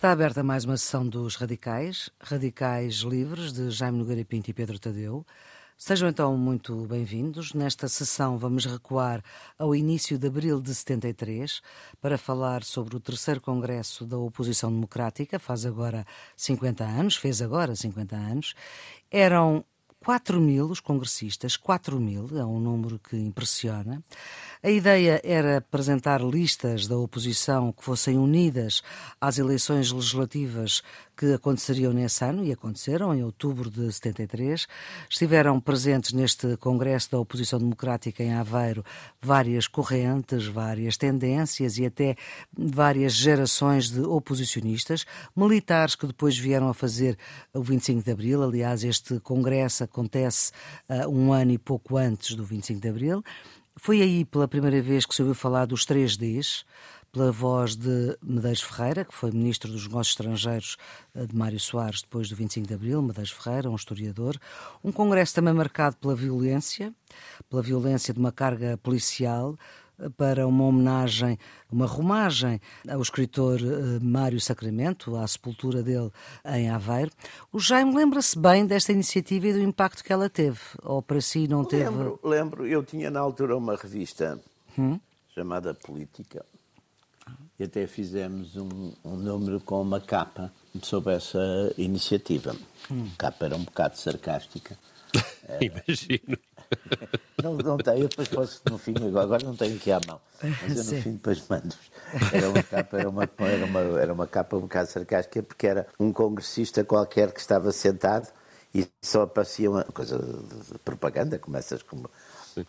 [0.00, 4.78] Está aberta mais uma sessão dos Radicais, Radicais Livres, de Jaime Nogueira Pinto e Pedro
[4.78, 5.26] Tadeu.
[5.76, 7.52] Sejam então muito bem-vindos.
[7.52, 9.22] Nesta sessão vamos recuar
[9.58, 11.60] ao início de abril de 73
[12.00, 17.76] para falar sobre o terceiro congresso da oposição democrática, faz agora 50 anos, fez agora
[17.76, 18.54] 50 anos.
[19.10, 19.62] Eram
[20.02, 24.02] 4 mil os congressistas, 4 mil, é um número que impressiona.
[24.62, 28.82] A ideia era apresentar listas da oposição que fossem unidas
[29.20, 30.82] às eleições legislativas
[31.20, 34.66] que aconteceriam nesse ano e aconteceram em outubro de 73.
[35.06, 38.82] Estiveram presentes neste Congresso da Oposição Democrática em Aveiro
[39.20, 42.16] várias correntes, várias tendências e até
[42.56, 45.04] várias gerações de oposicionistas,
[45.36, 47.18] militares que depois vieram a fazer
[47.52, 48.42] o 25 de Abril.
[48.42, 50.52] Aliás, este Congresso acontece
[50.88, 53.24] uh, um ano e pouco antes do 25 de Abril.
[53.76, 56.64] Foi aí pela primeira vez que se ouviu falar dos 3Ds
[57.12, 60.76] pela voz de Medeiros Ferreira, que foi ministro dos Negócios Estrangeiros
[61.14, 64.38] eh, de Mário Soares depois do 25 de Abril, Medeiros Ferreira, um historiador.
[64.82, 66.94] Um congresso também marcado pela violência,
[67.48, 69.56] pela violência de uma carga policial,
[70.16, 71.38] para uma homenagem,
[71.70, 76.10] uma romagem ao escritor eh, Mário Sacramento, à sepultura dele
[76.44, 77.10] em Aveiro.
[77.52, 80.60] O Jaime lembra-se bem desta iniciativa e do impacto que ela teve?
[80.82, 81.90] Ou para si não teve?
[81.90, 82.66] Lembro, lembro.
[82.66, 84.40] Eu tinha na altura uma revista
[84.78, 84.98] hum?
[85.34, 86.44] chamada Política,
[87.58, 90.50] e até fizemos um, um número com uma capa
[90.82, 91.38] sobre essa
[91.76, 92.56] iniciativa.
[92.90, 93.08] Hum.
[93.14, 94.78] A capa era um bocado sarcástica.
[95.60, 96.38] Imagino.
[97.42, 100.20] Não, não tenho, eu depois posso, no fim, agora não tenho aqui à mão,
[100.60, 101.00] mas eu no Sim.
[101.00, 101.90] fim depois mando-vos.
[102.30, 105.86] Era uma capa, era uma, era, uma, era uma capa um bocado sarcástica, porque era
[105.98, 108.28] um congressista qualquer que estava sentado
[108.74, 112.10] e só aparecia uma coisa de propaganda, como essas, como,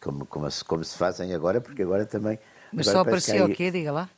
[0.01, 2.39] como, como, como se fazem agora, porque agora também.
[2.71, 3.71] Mas agora só aparecia o quê?
[3.71, 4.09] Diga lá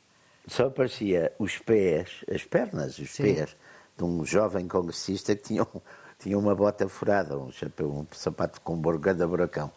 [0.46, 3.22] só aparecia os pés, as pernas, os Sim.
[3.22, 3.56] pés
[3.96, 5.80] de um jovem congressista que tinha, um,
[6.24, 9.70] tinha uma bota furada, um chapéu, um sapato com um borgada buracão.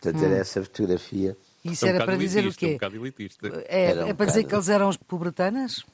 [0.00, 0.24] Portanto, hum.
[0.24, 1.36] era essa fotografia.
[1.62, 3.52] Isso é um era para dizer elitista, o quê?
[3.52, 5.84] Um é, é um para dizer que eles eram pobretanas?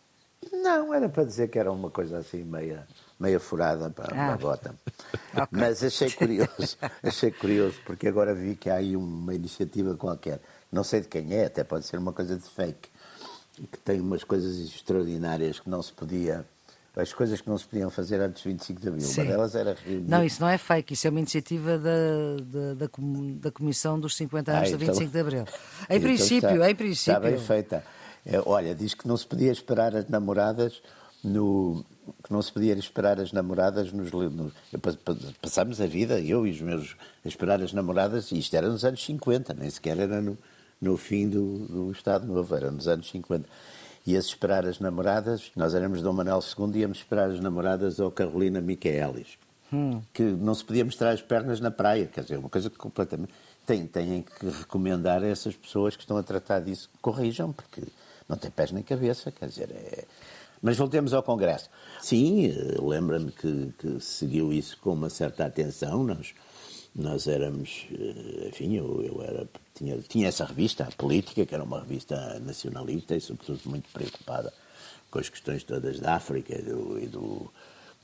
[0.53, 2.87] Não, era para dizer que era uma coisa assim meia,
[3.19, 4.35] meia furada para, ah.
[4.35, 4.77] a bota.
[5.35, 5.47] okay.
[5.51, 10.41] Mas achei curioso, achei curioso, porque agora vi que há aí uma iniciativa qualquer,
[10.71, 12.89] não sei de quem é, até pode ser uma coisa de fake,
[13.73, 16.47] que tem umas coisas extraordinárias que não se podia
[16.97, 19.05] as coisas que não se podiam fazer antes de 25 de Abril.
[19.05, 19.21] Sim.
[19.21, 20.09] Uma delas era reunir...
[20.09, 21.95] Não, isso não é fake, isso é uma iniciativa da,
[22.75, 22.89] da,
[23.41, 24.79] da, Comissão dos 50 anos ah, então...
[24.79, 25.45] do 25 de Abril.
[25.91, 27.13] Em então princípio, está, em princípio.
[27.13, 27.85] Está bem feita.
[28.25, 30.83] É, olha, diz que não se podia esperar as namoradas
[31.23, 31.85] no.
[32.25, 34.11] que não se podia esperar as namoradas nos.
[34.11, 34.53] nos
[35.41, 38.85] passámos a vida, eu e os meus, a esperar as namoradas, e isto era nos
[38.85, 40.37] anos 50, nem sequer era no
[40.81, 43.49] no fim do, do Estado Novo, era nos anos 50.
[44.07, 48.61] Ia-se esperar as namoradas, nós éramos Dom Manuel II, íamos esperar as namoradas ao Carolina
[48.61, 49.37] Michaelis,
[49.73, 50.01] hum.
[50.15, 53.33] que não se podia mostrar as pernas na praia, quer dizer, uma coisa que completamente...
[53.67, 57.83] Tem, têm que recomendar a essas pessoas que estão a tratar disso corrijam, porque
[58.29, 60.05] não tem pés nem cabeça, quer dizer, é...
[60.63, 61.69] Mas voltemos ao Congresso.
[62.01, 66.33] Sim, eh, lembra-me que, que seguiu isso com uma certa atenção, nós
[66.99, 71.63] nós éramos, eh, enfim, eu, eu era, tinha, tinha essa revista, a Política, que era
[71.63, 74.53] uma revista nacionalista e, sobretudo, muito preocupada
[75.11, 77.53] com as questões todas da África e do, e do,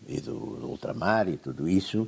[0.07, 2.07] e do, do ultramar e tudo isso.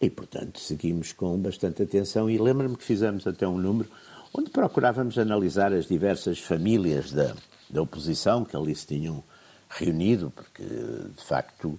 [0.00, 2.30] E, portanto, seguimos com bastante atenção.
[2.30, 3.90] E lembro-me que fizemos até um número
[4.32, 7.34] onde procurávamos analisar as diversas famílias da,
[7.68, 9.22] da oposição que ali se tinham
[9.74, 11.78] reunido, porque de facto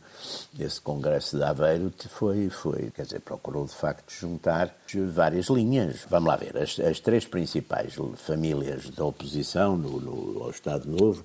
[0.60, 4.76] esse congresso de Aveiro foi, foi, quer dizer, procurou de facto juntar
[5.12, 6.06] várias linhas.
[6.10, 11.24] Vamos lá ver, as, as três principais famílias da oposição no, no, ao Estado Novo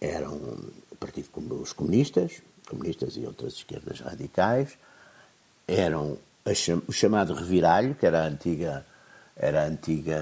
[0.00, 0.34] eram
[0.90, 1.28] o Partido
[1.60, 4.76] os comunistas, comunistas e outras esquerdas radicais,
[5.66, 6.18] eram
[6.86, 8.84] o chamado reviralho, que era a antiga
[9.38, 10.18] era a antiga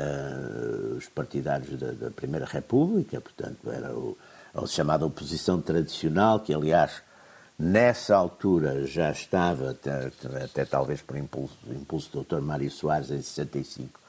[0.97, 4.17] os partidários da, da Primeira República, portanto era o
[4.55, 7.03] a chamada oposição tradicional, que aliás
[7.59, 10.11] nessa altura já estava, até,
[10.45, 12.41] até talvez por impulso, impulso do Dr.
[12.41, 14.01] Mário Soares em 65,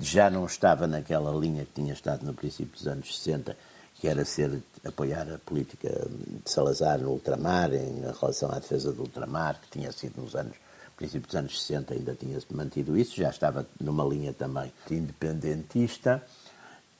[0.00, 3.56] já não estava naquela linha que tinha estado no princípio dos anos 60,
[4.00, 9.02] que era ser apoiar a política de Salazar no ultramar, em relação à defesa do
[9.02, 10.56] ultramar, que tinha sido nos anos
[10.96, 16.22] princípio dos anos 60 ainda tinha mantido isso, já estava numa linha também independentista.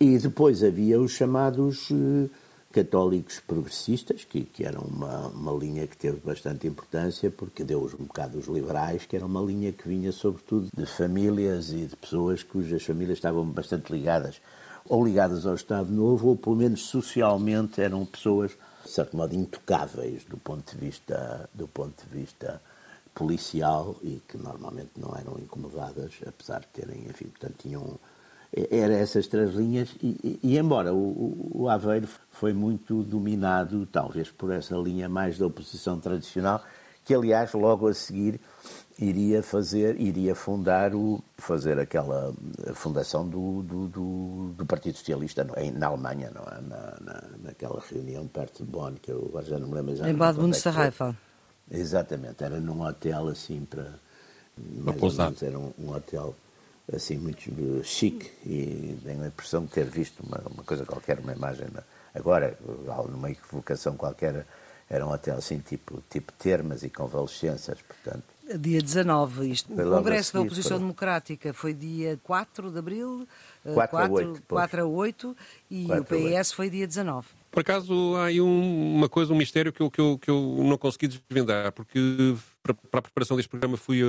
[0.01, 2.29] E depois havia os chamados uh,
[2.75, 8.05] católicos progressistas, que, que eram uma, uma linha que teve bastante importância, porque deu um
[8.05, 12.43] bocado os liberais, que era uma linha que vinha sobretudo de famílias e de pessoas
[12.43, 14.41] cujas famílias estavam bastante ligadas,
[14.89, 18.51] ou ligadas ao Estado Novo, ou pelo menos socialmente eram pessoas
[18.85, 22.61] de certo modo, intocáveis do ponto de vista, do ponto de vista
[23.15, 27.99] policial e que normalmente não eram incomodadas, apesar de terem, enfim, portanto, tinham.
[28.71, 34.53] Era essas três linhas, e, e, embora o, o, Aveiro foi muito dominado, talvez por
[34.53, 36.63] essa linha mais da oposição tradicional,
[37.05, 38.39] que aliás logo a seguir
[38.99, 42.33] iria fazer, iria fundar o, fazer aquela
[42.75, 46.61] fundação do, do, do, do Partido Socialista em, na Alemanha, não é?
[46.61, 50.15] Na, na, naquela reunião perto de Bonn, que eu agora já não me lembro exatamente.
[50.15, 51.17] Em Bad Münsterreifa.
[51.71, 53.99] Exatamente, era num hotel assim para.
[54.57, 56.35] Ou menos, era um, um, hotel
[56.93, 61.33] assim muito chique e tenho a impressão de ter visto uma, uma coisa qualquer, uma
[61.33, 61.67] imagem.
[62.15, 62.59] Agora,
[63.09, 64.47] numa equivocação qualquer,
[64.89, 68.25] era um hotel assim tipo, tipo termas e convalescenças, portanto.
[68.59, 69.73] Dia 19, isto.
[69.73, 73.27] O Congresso da Oposição Democrática foi dia 4 de abril,
[73.63, 75.37] 4, 4 a 8, 4 a 8
[75.71, 77.27] e 4 o PS foi dia 19.
[77.51, 80.57] Por acaso há aí um, uma coisa, um mistério que eu, que, eu, que eu
[80.63, 84.01] não consegui desvendar, porque para, para, a preparação deste programa fui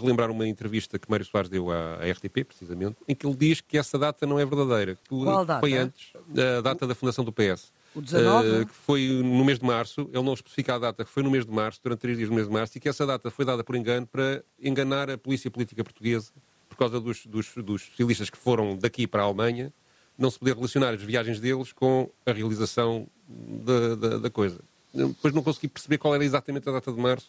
[0.00, 3.60] relembrar uma entrevista que Mário Soares deu à, à, RTP, precisamente, em que ele diz
[3.60, 4.94] que essa data não é verdadeira.
[4.94, 5.60] Que Qual data?
[5.60, 6.12] Foi antes,
[6.58, 7.72] a data da fundação do PS.
[7.94, 8.48] O 19?
[8.48, 11.30] Uh, que foi no mês de março, ele não especifica a data, que foi no
[11.30, 13.44] mês de março, durante três dias no mês de março, e que essa data foi
[13.44, 16.30] dada por engano para enganar a polícia política portuguesa,
[16.68, 19.72] por causa dos, dos, dos socialistas que foram daqui para a Alemanha,
[20.16, 24.60] não se poder relacionar as viagens deles com a realização da, da, da coisa.
[24.94, 27.28] Depois não consegui perceber qual era exatamente a data de março.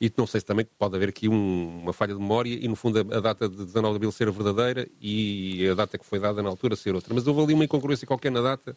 [0.00, 2.74] E não sei se também pode haver aqui um, uma falha de memória e, no
[2.74, 6.18] fundo, a, a, data de 19 de abril ser verdadeira e a data que foi
[6.18, 7.14] dada na altura ser outra.
[7.14, 8.76] Mas houve ali uma incongruência qualquer na data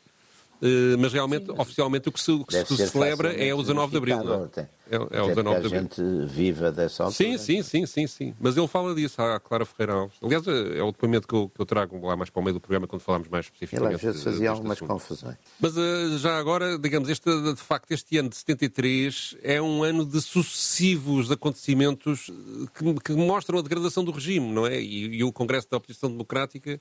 [0.99, 3.91] mas realmente, Sim, mas oficialmente, o que se, o que se celebra é o 19
[3.91, 4.23] de Abril.
[4.23, 4.49] Não?
[4.55, 5.79] É, é, é o 19 de Abril.
[5.79, 7.17] a gente viva dessa altura.
[7.17, 8.35] Sim, sim, sim, sim, sim.
[8.39, 10.17] Mas ele fala disso, a Clara Ferreira Alves.
[10.21, 12.59] Aliás, é o depoimento que eu, que eu, trago lá mais para o meio do
[12.59, 13.89] programa, quando falamos mais especificamente.
[13.89, 14.89] Ele às vezes fazia algumas assunto.
[14.89, 15.37] confusões.
[15.59, 20.05] Mas uh, já agora, digamos, este, de facto, este ano de 73 é um ano
[20.05, 22.31] de sucessivos acontecimentos
[22.73, 24.79] que, que mostram a degradação do regime, não é?
[24.81, 26.79] E, e o Congresso da Oposição Democrática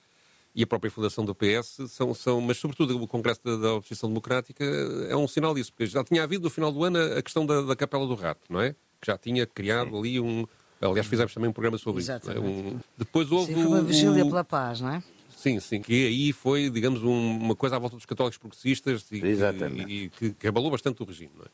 [0.55, 4.09] e a própria fundação do PS são, são mas sobretudo o Congresso da, da, Oposição
[4.09, 4.65] Democrática
[5.09, 7.63] é um sinal disso, porque já tinha havido no final do ano a, questão da,
[7.63, 8.73] da Capela do Rato, não é?
[9.01, 10.47] Que já tinha criado ali um.
[10.81, 12.47] Aliás, fizemos também um programa sobre Exatamente.
[12.47, 12.69] isso.
[12.69, 12.71] É?
[12.71, 12.81] Um...
[12.97, 13.53] Depois houve.
[13.53, 14.29] Sim, foi uma vigília o...
[14.29, 15.03] pela paz, não é?
[15.37, 19.23] Sim, sim, que aí foi, digamos, um, uma coisa à volta dos católicos progressistas e,
[19.27, 19.93] Exatamente.
[19.93, 21.33] e, e que, que, abalou bastante o regime.
[21.37, 21.49] Não é?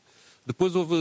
[0.45, 0.95] Depois houve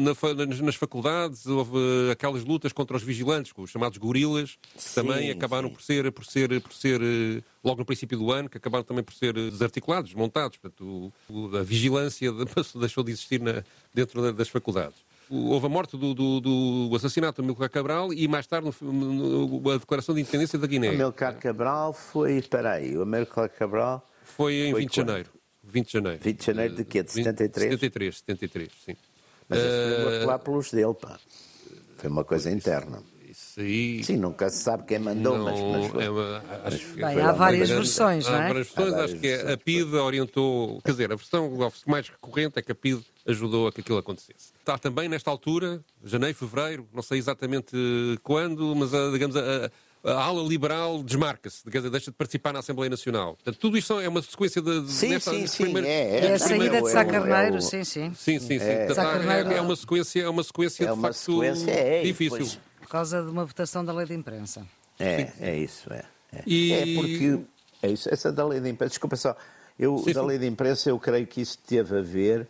[0.00, 1.78] na, nas faculdades, houve
[2.12, 6.24] aquelas lutas contra os vigilantes, os chamados gorilas, que sim, também acabaram por ser, por
[6.24, 10.10] ser, por ser, eh, logo no princípio do ano, que acabaram também por ser desarticulados,
[10.10, 10.58] desmontados.
[10.58, 12.30] Portanto, o, a vigilância
[12.78, 17.46] deixou de existir na, dentro das faculdades houve a morte do, do, do assassinato de
[17.46, 20.88] Amilcar Cabral e mais tarde no, no, a declaração de independência da Guiné.
[20.88, 24.02] Amilcar Cabral foi, espera aí, o Amilcar Cabral...
[24.24, 25.30] Foi em foi 20 de janeiro.
[25.68, 26.18] 20 de janeiro.
[26.22, 27.02] 20 de janeiro de quê?
[27.02, 27.70] De 73?
[27.72, 28.96] 73, 73, sim.
[29.48, 31.18] Mas isso foi lá pelos dele, pá.
[31.96, 33.02] Foi uma coisa interna.
[33.28, 34.02] Isso aí...
[34.02, 37.32] Sim, nunca se sabe quem mandou, não, mas, mas, foi, é uma, mas Bem, há
[37.32, 38.36] várias versões, não é?
[38.36, 40.80] Há várias versões, várias acho que é, a PID orientou...
[40.82, 44.52] Quer dizer, a versão mais recorrente é que a PID ajudou a que aquilo acontecesse.
[44.58, 47.76] Está também nesta altura, janeiro, fevereiro, não sei exatamente
[48.22, 49.70] quando, mas, digamos, a,
[50.04, 53.34] a ala liberal desmarca-se, deixa de participar na Assembleia Nacional.
[53.34, 54.82] Portanto, tudo isto é uma sequência de.
[54.82, 55.62] de sim, sim, sim.
[55.64, 58.12] Primeiro, é, é, é a saída de Sá Carneiro, é, sim, sim.
[58.14, 58.64] Sim, sim, sim.
[58.64, 62.38] É, é, é uma sequência, é uma sequência é uma de facto sequência, é, difícil.
[62.38, 62.58] Pois.
[62.80, 64.66] Por causa de uma votação da lei de imprensa.
[64.98, 65.32] É, sim.
[65.40, 66.04] é isso, é.
[66.32, 66.42] É.
[66.46, 66.72] E...
[66.72, 67.40] é porque.
[67.80, 68.90] É isso, essa da lei de imprensa.
[68.90, 69.36] Desculpa só.
[69.78, 72.48] Eu, sim, da lei de imprensa, eu creio que isso teve a ver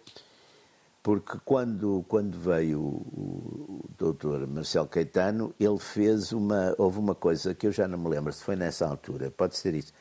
[1.09, 6.75] porque quando, quando veio o, o doutor Marcelo Caetano, ele fez uma.
[6.77, 9.73] Houve uma coisa que eu já não me lembro se foi nessa altura, pode ser
[9.75, 9.95] isso,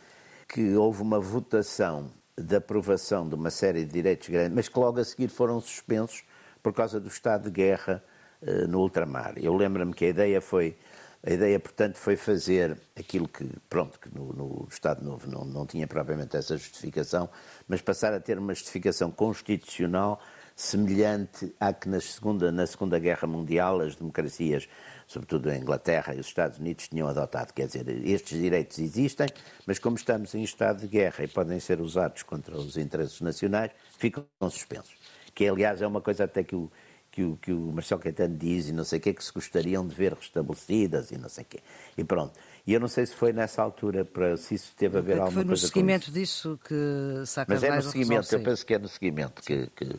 [0.50, 5.00] que houve uma votação de aprovação de uma série de direitos grandes, mas que logo
[5.00, 6.26] a seguir foram suspensos
[6.62, 8.04] por causa do estado de guerra
[8.42, 9.36] uh, no ultramar.
[9.38, 10.76] Eu lembro-me que a ideia foi.
[11.26, 15.66] A ideia, portanto, foi fazer aquilo que, pronto, que no, no Estado Novo não, não
[15.66, 17.30] tinha propriamente essa justificação,
[17.66, 20.22] mas passar a ter uma justificação constitucional
[20.58, 24.68] semelhante à que na segunda, na segunda Guerra Mundial as democracias,
[25.06, 27.54] sobretudo a Inglaterra e os Estados Unidos, tinham adotado.
[27.54, 29.28] Quer dizer, estes direitos existem,
[29.68, 33.70] mas como estamos em estado de guerra e podem ser usados contra os interesses nacionais,
[34.00, 34.96] ficam suspensos.
[35.36, 36.72] Que, aliás, é uma coisa até que o,
[37.12, 39.88] que o, que o Marcelo Caetano diz e não sei o que, que se gostariam
[39.88, 41.60] de ver restabelecidas e não sei o quê.
[41.96, 42.34] E pronto.
[42.66, 45.30] E eu não sei se foi nessa altura, para, se isso teve a ver alguma
[45.30, 48.74] coisa com Foi no seguimento disso que Sá Mas é no seguimento, eu penso que
[48.74, 49.96] é no seguimento que, que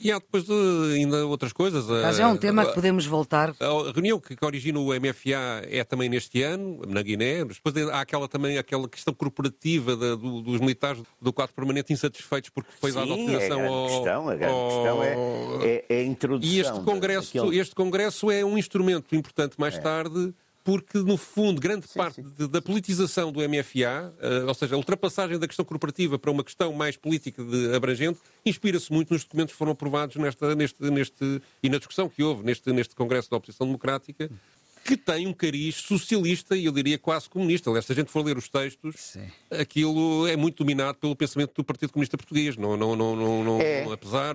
[0.00, 1.86] E há depois uh, ainda outras coisas.
[1.86, 3.54] Mas é um tema que podemos voltar.
[3.60, 7.44] A reunião que, que origina o MFA é também neste ano, na Guiné.
[7.44, 12.50] Depois há aquela também aquela questão corporativa da, do, dos militares do quadro permanente insatisfeitos
[12.50, 13.86] porque foi dada autorização é a ao.
[13.86, 14.68] Questão, a grande ao...
[14.68, 15.14] questão é,
[15.62, 16.54] é, é, a introdução.
[16.54, 17.58] E este congresso, daquele...
[17.58, 19.80] este congresso é um instrumento importante mais é.
[19.80, 20.34] tarde
[20.68, 22.30] porque, no fundo, grande sim, parte sim.
[22.36, 26.44] De, da politização do MFA, uh, ou seja, a ultrapassagem da questão corporativa para uma
[26.44, 31.40] questão mais política de, abrangente, inspira-se muito nos documentos que foram aprovados nesta, neste, neste,
[31.62, 34.30] e na discussão que houve neste, neste Congresso da Oposição Democrática,
[34.84, 37.70] que tem um cariz socialista e eu diria quase comunista.
[37.70, 39.26] Aliás, se a gente for ler os textos, Sim.
[39.50, 42.58] aquilo é muito dominado pelo pensamento do Partido Comunista Português.
[42.58, 43.90] Não, não, não, não, não é.
[43.90, 44.34] apesar.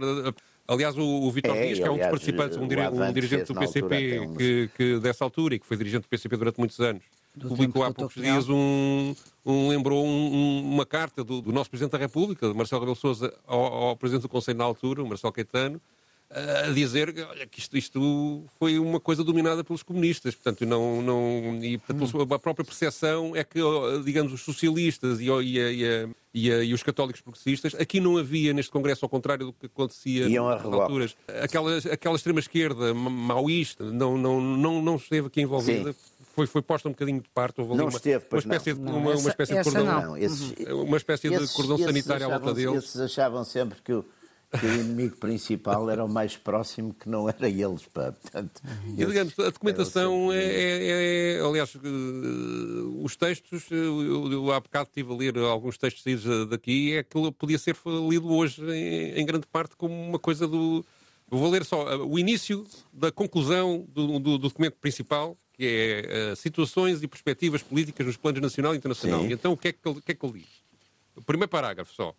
[0.67, 3.59] Aliás, o, o Vitor é, Dias, que é um dos participantes, um, um dirigente do
[3.59, 7.03] PCP altura, que, que, dessa altura e que foi dirigente do PCP durante muitos anos,
[7.35, 9.13] do publicou há poucos dias um,
[9.45, 13.59] um lembrou um, uma carta do, do, nosso Presidente da República, Marcelo Rebelo Sousa, ao,
[13.59, 15.81] ao, Presidente do Conselho na altura, o Marcelo Caetano,
[16.33, 20.33] a dizer olha, que isto, isto, foi uma coisa dominada pelos comunistas.
[20.33, 23.59] Portanto, não, não, e portanto, a própria percepção é que,
[24.03, 28.71] digamos, os socialistas e, e, e, e, e os católicos progressistas, aqui não havia neste
[28.71, 34.81] Congresso, ao contrário do que acontecia nas alturas, aquela, aquela extrema-esquerda maoísta não, não, não,
[34.81, 35.95] não esteve aqui envolvida.
[36.33, 37.61] Foi, foi posta um bocadinho de parte.
[37.61, 38.91] Houve não uma, esteve, uma espécie, não.
[38.91, 42.29] De, uma, uma espécie de cordão, não, esses, uma espécie esses, de cordão sanitário à
[42.39, 42.85] volta deles.
[42.85, 44.03] Esses achavam sempre que o
[44.59, 47.85] que o inimigo principal era o mais próximo que não era eles.
[47.85, 48.11] Pá.
[48.11, 54.59] Portanto, e, digamos, a documentação é, é, é, aliás, uh, os textos, eu, eu há
[54.59, 57.75] bocado estive a ler alguns textos saídos daqui, é que podia ser
[58.09, 60.85] lido hoje em, em, grande parte como uma coisa do...
[61.27, 66.35] vou ler só o início da conclusão do, do, do documento principal, que é uh,
[66.35, 69.25] situações e perspectivas políticas nos planos nacional e internacional.
[69.25, 70.63] E então o que, é que ele, o que é que ele diz?
[71.15, 72.15] O primeiro parágrafo só.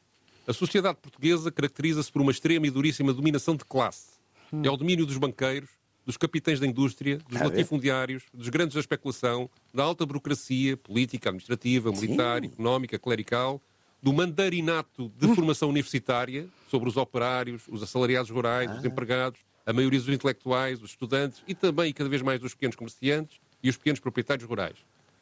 [0.46, 4.10] A sociedade portuguesa caracteriza-se por uma extrema e duríssima dominação de classe.
[4.52, 4.62] Hum.
[4.62, 5.70] É o domínio dos banqueiros,
[6.04, 11.90] dos capitães da indústria, dos latifundiários, dos grandes da especulação, da alta burocracia política, administrativa,
[11.90, 12.48] militar, Sim.
[12.48, 13.60] económica, clerical,
[14.02, 15.34] do mandarinato de hum.
[15.34, 18.74] formação universitária sobre os operários, os assalariados rurais, ah.
[18.74, 22.52] os empregados, a maioria dos intelectuais, os estudantes e também e cada vez mais dos
[22.52, 24.76] pequenos comerciantes e os pequenos proprietários rurais.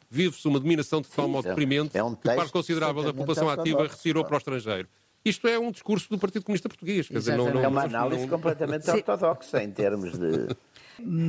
[0.09, 3.87] Vive-se uma dominação de tal modo deprimente é um que parte considerável da população ativa
[3.87, 4.87] retirou para o estrangeiro.
[5.25, 7.07] Isto é um discurso do Partido Comunista Português.
[7.07, 8.29] Quer dizer, não, não, é uma análise não...
[8.29, 10.47] completamente ortodoxa em termos de.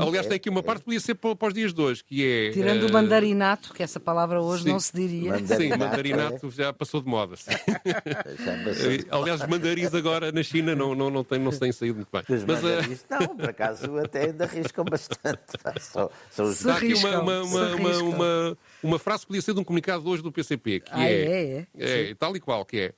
[0.01, 2.51] Aliás, tem aqui uma parte que podia ser para, os dias de hoje, que é...
[2.51, 2.89] Tirando uh...
[2.89, 4.69] o mandarinato, que essa palavra hoje sim.
[4.69, 5.33] não se diria.
[5.33, 6.51] Mandarinato, sim, mandarinato é.
[6.51, 7.35] já passou de moda.
[9.11, 12.09] Aliás, os mandarins agora na China não, não, não, têm, não se têm saído muito
[12.13, 12.23] bem.
[12.29, 13.05] Os Mas, uh...
[13.09, 15.41] não, por acaso até ainda arriscam bastante.
[15.81, 16.63] São, são os...
[16.63, 20.23] Dá aqui uma, uma, uma, uma, uma, frase que podia ser de um comunicado hoje
[20.23, 22.95] do PCP, que ah, é, é, é, é tal e qual, que é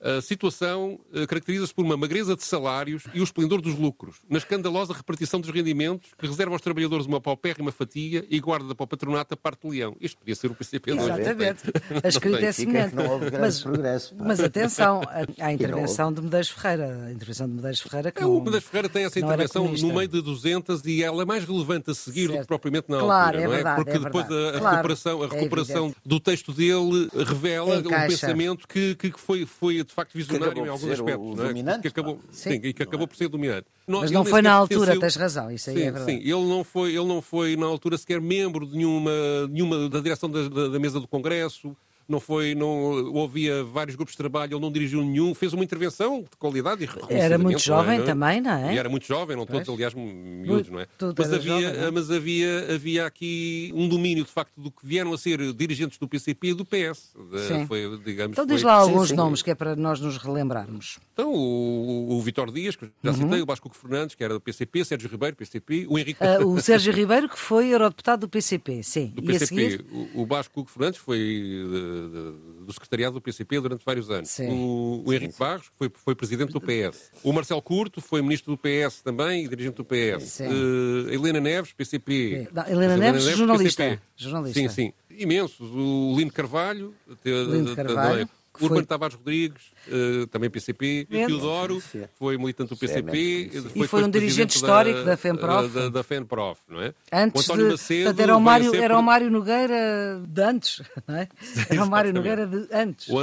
[0.00, 4.38] a situação eh, caracteriza-se por uma magreza de salários e o esplendor dos lucros, na
[4.38, 8.86] escandalosa repartição dos rendimentos que reserva aos trabalhadores uma paupérrima fatia e guarda para o
[8.86, 9.96] patronato a parte de leão.
[10.00, 10.92] Isto podia ser o PCP.
[10.92, 11.62] Exatamente.
[12.02, 12.94] A escrita é semelhante.
[13.40, 15.00] Mas, progresso, mas atenção,
[15.40, 17.06] a intervenção de Medeiros Ferreira.
[17.06, 20.08] A intervenção de Medeiros Ferreira que é, O Medeiros Ferreira tem essa intervenção no meio
[20.08, 22.32] de 200 e ela é mais relevante a seguir certo.
[22.32, 23.56] do que propriamente na claro, altura, é não é?
[23.56, 27.08] Verdade, Porque é depois a, a claro, recuperação, a é recuperação é do texto dele
[27.14, 28.04] revela Encaixa.
[28.04, 31.26] um pensamento que, que foi, foi de facto visionário em alguns aspectos.
[31.26, 31.78] O, não é?
[31.80, 33.66] que acabou, sim, sim, que acabou por ser dominante.
[33.86, 36.12] Não, Mas não foi na altura, tens razão, isso aí sim, é verdade.
[36.12, 39.12] Sim, ele não, foi, ele não foi na altura sequer membro de nenhuma,
[39.48, 41.76] nenhuma da direção da, da, da mesa do Congresso
[42.08, 46.20] não foi, não havia vários grupos de trabalho, ele não dirigiu nenhum, fez uma intervenção
[46.22, 48.06] de qualidade e Era muito jovem não é?
[48.06, 48.74] também, não é?
[48.74, 49.64] E era muito jovem, não pois.
[49.64, 50.86] todos, aliás, miúdos, não é?
[51.16, 51.92] Mas, havia, jovem, não?
[51.92, 56.06] mas havia, havia aqui um domínio, de facto, do que vieram a ser dirigentes do
[56.06, 57.14] PCP e do PS.
[57.48, 57.66] Sim.
[57.66, 59.16] Foi, digamos, então diz lá alguns sim, sim.
[59.16, 60.98] nomes que é para nós nos relembrarmos.
[61.12, 63.16] Então, o, o Vitor Dias, que já uhum.
[63.16, 66.20] citei, o Vasco Fernandes, que era do PCP, Sérgio Ribeiro, PCP, o Henrique...
[66.22, 69.12] Uh, o Sérgio Ribeiro, que foi eurodeputado do PCP, sim.
[69.14, 69.80] Do e PCP.
[70.14, 74.38] O, o Vasco Fernandes foi de, do secretariado do PCP durante vários anos.
[74.38, 75.38] O, o, Henrique sim, sim.
[75.38, 77.10] Barros foi, foi presidente do PS.
[77.22, 80.40] O Marcelo Curto foi ministro do PS também e dirigente do PS.
[80.40, 82.48] Uh, Helena Neves, PCP.
[82.52, 84.00] Não, Helena, Neves, Neves, jornalista.
[84.16, 84.60] jornalista.
[84.60, 84.92] Sim, sim.
[85.10, 85.70] Imensos.
[85.72, 86.94] O Lino Carvalho.
[87.24, 88.28] Lino Carvalho.
[88.58, 88.68] Foi...
[88.68, 91.82] Urbano Tavares Rodrigues, uh, também PCP, e Teodoro,
[92.18, 93.50] foi militante do PCP.
[93.52, 95.68] É e foi um dirigente histórico da, da FENPROF.
[95.74, 96.94] Da, da FENPROF, não é?
[97.12, 98.22] Antes o de, Macedo...
[98.22, 98.82] Era o, Mário, sempre...
[98.82, 101.28] era o Mário Nogueira de antes, não é?
[101.68, 103.08] Era o Mário Nogueira de antes.
[103.08, 103.16] O,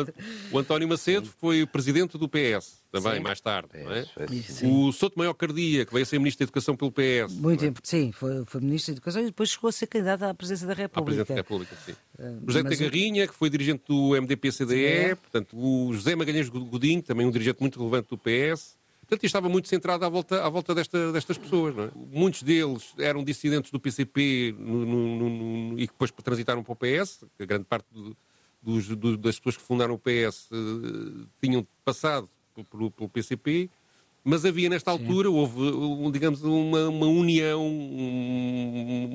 [0.51, 3.19] o António Macedo foi presidente do PS também, sim.
[3.21, 3.69] mais tarde.
[3.73, 4.05] Não é?
[4.63, 7.33] O Souto Maior Cardia, que veio a ser Ministro da Educação pelo PS.
[7.33, 7.73] Muito é?
[7.81, 10.73] Sim, foi, foi Ministro da Educação e depois chegou a ser candidato à presidência da
[10.73, 11.01] República.
[11.01, 11.93] À presidência da República, sim.
[12.19, 12.79] Uh, José Mas...
[12.79, 17.79] Garrinha, que foi dirigente do MDP-CDE, portanto, o José Magalhães Godinho, também um dirigente muito
[17.79, 18.77] relevante do PS.
[18.99, 21.75] Portanto, estava muito centrado à volta, à volta desta, destas pessoas.
[21.75, 21.89] É?
[21.95, 27.25] Muitos deles eram dissidentes do PCP no, no, no, e depois transitaram para o PS.
[27.39, 28.15] A grande parte do,
[28.61, 32.29] dos, do, das pessoas que fundaram o PS uh, eh, tinham passado
[32.69, 33.69] pelo, pelo PCP.
[34.23, 35.35] Mas havia nesta altura, Sim.
[35.35, 35.59] houve,
[36.13, 39.11] digamos, uma, uma união um,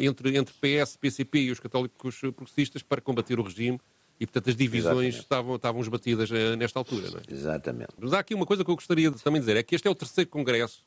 [0.00, 3.78] entre, entre PS, PCP e os católicos progressistas para combater o regime
[4.18, 7.10] e, portanto, as divisões estavam, estavam esbatidas eh, nesta altura.
[7.10, 7.22] Não é?
[7.28, 7.92] Exatamente.
[8.00, 9.90] Mas há aqui uma coisa que eu gostaria de também dizer: é que este é
[9.90, 10.82] o terceiro congresso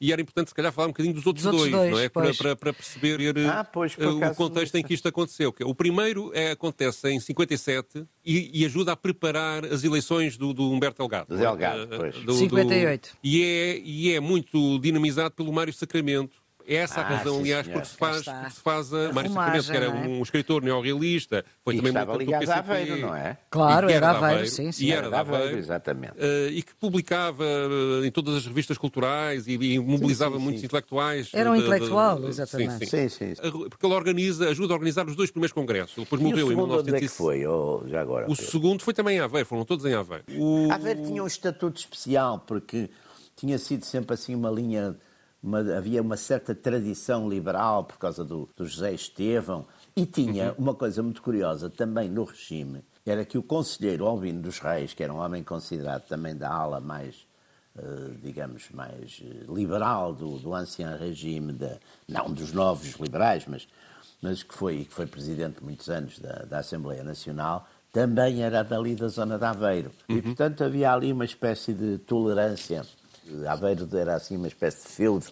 [0.00, 1.98] e era importante, se calhar, falar um bocadinho dos outros, dos outros dois, dois, não
[1.98, 2.08] é?
[2.08, 5.54] Para, para, para, perceber eh, ah, pois, o contexto em que isto aconteceu.
[5.64, 10.70] O primeiro é, acontece em 57 e, e ajuda a preparar as eleições do, do
[10.70, 11.36] Humberto Delgado.
[11.36, 12.16] Delgado, pois.
[12.24, 13.10] Do, 58.
[13.10, 17.38] Do, e, é, e é muito dinamizado pelo Mário Sacramento, é essa a ah, razão,
[17.38, 19.88] aliás, porque se faz, porque se faz a, a Mário Sacramento, que era é?
[19.88, 23.38] um escritor neorrealista, foi e também estava ligado a Aveiro, não é?
[23.50, 24.86] Claro, era Aveiro, Aveiro, sim, sim.
[24.86, 26.12] E era, era Aveiro, exatamente.
[26.12, 30.44] Uh, e que publicava uh, em todas as revistas culturais e, e mobilizava sim, sim,
[30.44, 30.66] muitos sim.
[30.66, 31.30] intelectuais.
[31.32, 32.86] Era um de, intelectual, de, exatamente.
[32.86, 33.34] Sim, sim.
[33.68, 35.96] Porque ele organiza, ajuda a organizar os dois primeiros congressos.
[35.96, 36.80] Ele depois e morreu em 1905.
[36.80, 38.30] Onde é que foi, oh, já agora?
[38.30, 40.24] O segundo foi também em Aveiro, foram todos em Aveiro.
[40.36, 40.70] O...
[40.70, 42.90] Aveiro tinha um estatuto especial, porque
[43.36, 44.96] tinha sido sempre assim uma linha
[45.42, 49.66] uma, havia uma certa tradição liberal por causa do, do José Estevão
[49.96, 50.54] e tinha uhum.
[50.58, 55.02] uma coisa muito curiosa também no regime, era que o conselheiro Albino dos Reis, que
[55.02, 57.16] era um homem considerado também da ala mais,
[57.76, 61.70] uh, digamos, mais eh, liberal do, do ancião regime, de,
[62.08, 63.66] não dos novos liberais, mas,
[64.22, 68.94] mas que, foi, que foi presidente muitos anos da, da Assembleia Nacional, também era dali
[68.94, 69.90] da zona de Aveiro.
[70.08, 70.18] Uhum.
[70.18, 72.84] E, portanto, havia ali uma espécie de tolerância
[73.48, 75.26] Aveiro era assim uma espécie de feudo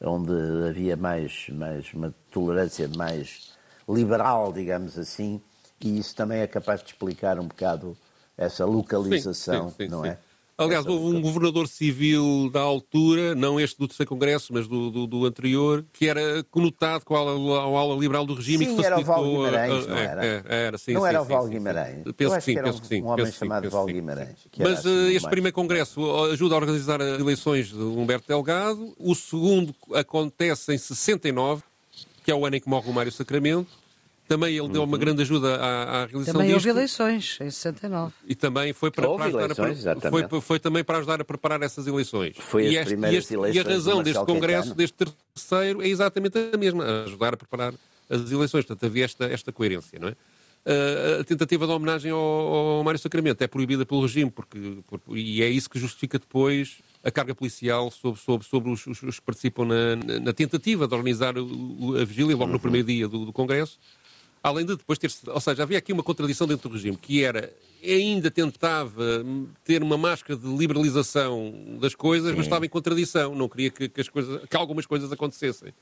[0.00, 0.32] onde
[0.68, 3.52] havia mais, mais uma tolerância mais
[3.88, 5.40] liberal, digamos assim,
[5.80, 7.96] e isso também é capaz de explicar um bocado
[8.36, 10.18] essa localização, sim, sim, sim, não é?
[10.58, 15.06] Aliás, houve um governador civil da altura, não este do terceiro congresso, mas do, do,
[15.06, 18.66] do anterior, que era conotado com a aula, a liberal do regime.
[18.66, 20.26] Sim, que era o Val Guimarães, não era?
[20.26, 22.02] É, é, era sim, não sim, era o Val Guimarães?
[22.16, 23.02] Penso que sim, penso que sim.
[23.02, 24.36] Um homem chamado Val Guimarães.
[24.58, 28.96] Mas assim, este primeiro congresso ajuda a organizar as eleições de Humberto Delgado.
[28.98, 31.62] O segundo acontece em 69,
[32.24, 33.70] que é o ano em que morre o Mário Sacramento.
[34.28, 35.00] Também ele deu uma uhum.
[35.00, 36.68] grande ajuda à, à realização Também disto.
[36.68, 38.12] houve eleições, em 69.
[38.26, 41.62] E também foi para, para ajudar eleições, a, foi, foi, também para ajudar a preparar
[41.62, 42.36] essas eleições.
[42.38, 44.96] Foi e, as primeiras este, eleições e a razão deste congresso, deste
[45.34, 47.72] terceiro, é exatamente a mesma, a ajudar a preparar
[48.10, 48.66] as eleições.
[48.66, 50.12] Portanto, havia esta, esta coerência, não é?
[50.66, 55.12] Uh, a tentativa de homenagem ao, ao Mário Sacramento é proibida pelo regime, porque, porque,
[55.12, 59.18] e é isso que justifica depois a carga policial sobre, sobre, sobre os, os, os
[59.18, 62.58] que participam na, na, tentativa de organizar a vigília logo no uhum.
[62.58, 63.78] primeiro dia do, do Congresso,
[64.48, 67.52] além de depois ter Ou seja, havia aqui uma contradição dentro do regime, que era.
[67.82, 69.24] Ainda tentava
[69.64, 72.36] ter uma máscara de liberalização das coisas, Sim.
[72.36, 73.34] mas estava em contradição.
[73.34, 75.72] Não queria que, que, as coisas, que algumas coisas acontecessem.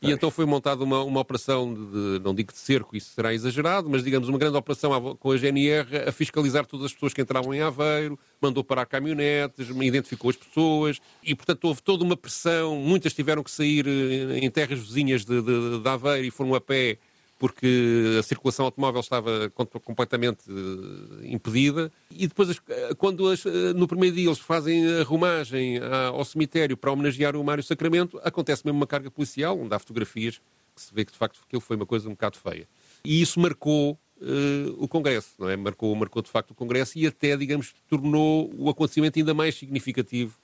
[0.00, 3.88] E então foi montada uma, uma operação de, não digo de cerco, isso será exagerado,
[3.88, 7.54] mas digamos uma grande operação com a GNR a fiscalizar todas as pessoas que entravam
[7.54, 12.76] em Aveiro, mandou parar caminhonetes, identificou as pessoas e, portanto, houve toda uma pressão.
[12.76, 16.60] Muitas tiveram que sair eh, em terras vizinhas de, de, de Aveiro e foram a
[16.60, 16.98] pé
[17.38, 19.50] porque a circulação automóvel estava
[19.84, 21.92] completamente eh, impedida.
[22.10, 23.36] E depois, eh, quando eh,
[23.74, 28.62] no primeiro dia eles fazem a rumagem ao cemitério para homenagear o Mário Sacramento, acontece
[28.64, 30.40] mesmo uma carga policial, onde há fotografias
[30.74, 32.68] que se vê que de facto aquilo foi uma coisa um bocado feia.
[33.04, 35.58] E isso marcou Uh, o Congresso, não é?
[35.58, 40.38] Marcou, marcou de facto o Congresso e até, digamos, tornou o acontecimento ainda mais significativo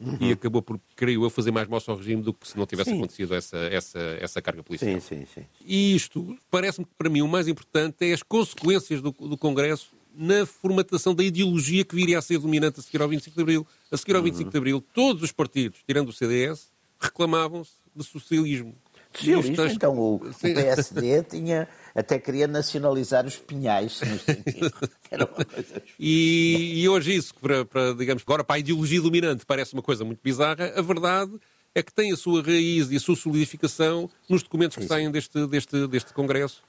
[0.00, 0.16] Uhum.
[0.20, 2.90] e acabou por, creio eu, fazer mais moço ao regime do que se não tivesse
[2.90, 2.98] sim.
[2.98, 4.92] acontecido essa, essa, essa carga policial.
[4.92, 5.44] Sim, sim, sim.
[5.66, 9.90] E isto, parece-me que para mim o mais importante é as consequências do, do Congresso
[10.14, 13.66] na formatação da ideologia que viria a ser dominante a seguir ao 25 de Abril.
[13.90, 14.50] A seguir ao 25 uhum.
[14.50, 16.68] de Abril, todos os partidos, tirando o CDS,
[17.00, 18.74] reclamavam-se de socialismo.
[19.18, 24.00] Socialismo, então o, o PSD tinha até queria nacionalizar os pinhais.
[25.98, 30.04] e, e, hoje isso, para, para, digamos, agora para a ideologia dominante parece uma coisa
[30.04, 31.32] muito bizarra, a verdade
[31.74, 35.46] é que tem a sua raiz e a sua solidificação nos documentos que saem deste,
[35.46, 36.62] deste, deste Congresso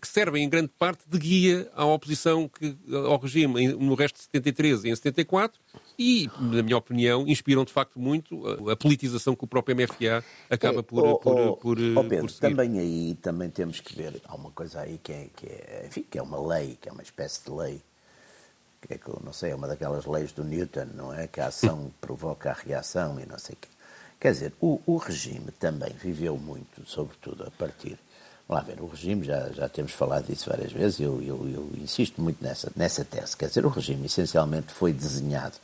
[0.00, 4.22] que servem em grande parte de guia à oposição que, ao regime no resto de
[4.22, 5.60] 73 e em 74
[5.98, 10.24] e, na minha opinião, inspiram de facto muito a, a politização que o próprio MFA
[10.48, 14.20] acaba por, oh, por, oh, por, oh, Pedro, por também aí também temos que ver,
[14.24, 16.92] há uma coisa aí que é, que é, enfim, que é uma lei, que é
[16.92, 17.82] uma espécie de lei,
[18.80, 21.26] que é que, não sei, é uma daquelas leis do Newton, não é?
[21.26, 23.68] Que a ação provoca a reação e não sei o quê.
[24.18, 27.98] Quer dizer, o, o regime também viveu muito, sobretudo a partir
[28.50, 31.70] Vamos lá ver, o regime, já, já temos falado disso várias vezes, eu, eu, eu
[31.80, 33.36] insisto muito nessa, nessa tese.
[33.36, 35.54] Quer dizer, o regime essencialmente foi desenhado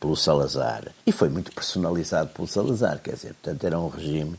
[0.00, 0.90] pelo Salazar.
[1.06, 4.34] E foi muito personalizado pelo Salazar, quer dizer, portanto, era um regime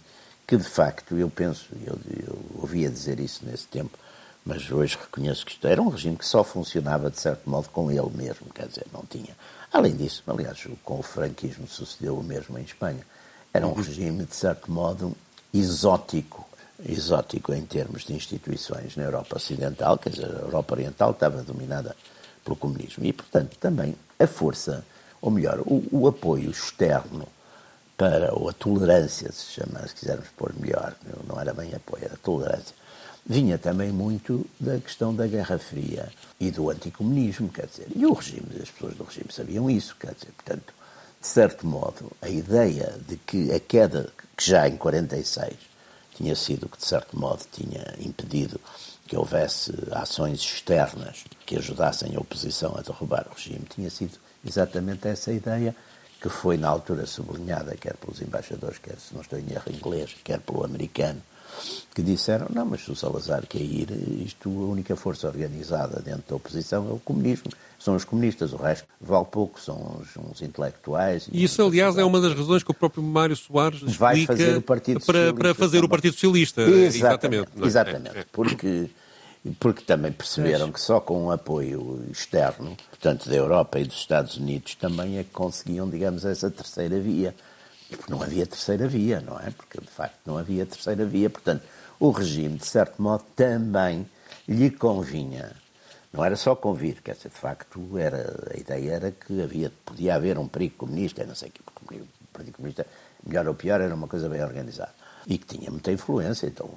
[0.46, 3.98] que, de facto, eu penso, eu, eu ouvia dizer isso nesse tempo,
[4.46, 7.90] mas hoje reconheço que isto era um regime que só funcionava, de certo modo, com
[7.90, 9.34] ele mesmo, quer dizer, não tinha.
[9.72, 13.08] Além disso, aliás, com o franquismo sucedeu o mesmo em Espanha.
[13.54, 15.16] Era um regime, de certo modo,
[15.54, 16.45] exótico,
[16.84, 21.96] exótico em termos de instituições na Europa Ocidental, quer dizer, a Europa Oriental estava dominada
[22.44, 23.06] pelo comunismo.
[23.06, 24.86] E, portanto, também a força,
[25.22, 27.28] ou melhor, o, o apoio externo
[27.98, 30.96] para, ou a tolerância, se chama, se quisermos pôr melhor,
[31.28, 32.76] não era bem apoio, era tolerância,
[33.26, 38.14] vinha também muito da questão da Guerra Fria e do anticomunismo, quer dizer, e o
[38.14, 40.74] regime, as pessoas do regime sabiam isso, quer dizer, portanto,
[41.20, 45.56] de certo modo, a ideia de que a queda, que já em 46
[46.16, 48.60] tinha sido que de certo modo tinha impedido
[49.08, 55.08] que houvesse ações externas que ajudassem a oposição a derrubar o regime, tinha sido exatamente
[55.08, 55.76] essa ideia
[56.22, 60.16] que foi na altura sublinhada, quer pelos embaixadores, quer, se não estou em erro, inglês,
[60.24, 61.22] quer pelo americano,
[61.94, 63.88] que disseram, não, mas se o Salazar cair,
[64.26, 67.52] isto, a única força organizada dentro da oposição é o comunismo.
[67.80, 71.28] São os comunistas, o resto vale pouco, são uns, uns intelectuais.
[71.32, 74.62] E isso, aliás, é uma das razões que o próprio Mário Soares vai fazer o
[74.62, 75.86] Partido para, para fazer também.
[75.86, 76.62] o Partido Socialista.
[76.62, 77.64] Exatamente, exatamente.
[77.64, 77.66] É?
[77.66, 78.26] exatamente é.
[78.32, 78.90] porque
[79.60, 84.38] porque também perceberam que só com um apoio externo, portanto da Europa e dos Estados
[84.38, 87.36] Unidos, também é que conseguiam, digamos, essa terceira via.
[88.10, 89.52] Não havia terceira via, não é?
[89.52, 91.30] Porque de facto não havia terceira via.
[91.30, 91.64] Portanto,
[92.00, 94.08] o regime, de certo modo, também
[94.48, 95.52] lhe convinha.
[96.12, 100.16] Não era só convir, quer dizer, de facto, era, a ideia era que havia, podia
[100.16, 102.86] haver um perigo comunista, não sei que, o Partido Comunista,
[103.26, 104.94] melhor ou pior, era uma coisa bem organizada
[105.28, 106.70] e que tinha muita influência, então,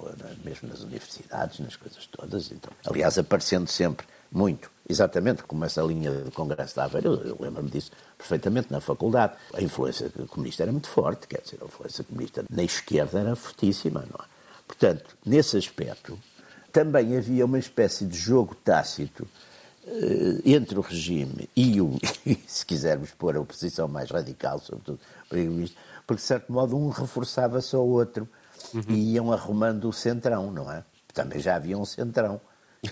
[0.44, 2.51] mesmo nas universidades, nas coisas todas.
[2.51, 7.38] Então, aliás, aparecendo sempre muito, exatamente como essa linha do Congresso da Aveiro, eu, eu
[7.41, 9.35] lembro-me disso perfeitamente na faculdade.
[9.55, 14.01] A influência comunista era muito forte, quer dizer, a influência comunista na esquerda era fortíssima,
[14.01, 14.29] não é?
[14.67, 16.19] Portanto, nesse aspecto,
[16.71, 19.27] também havia uma espécie de jogo tácito
[19.87, 21.99] eh, entre o regime e o,
[22.47, 25.01] se quisermos pôr a oposição mais radical, sobretudo
[26.07, 28.29] porque de certo modo um reforçava só o outro
[28.75, 28.83] uhum.
[28.88, 30.85] e iam arrumando o centrão, não é?
[31.14, 32.41] Também já havia um centrão,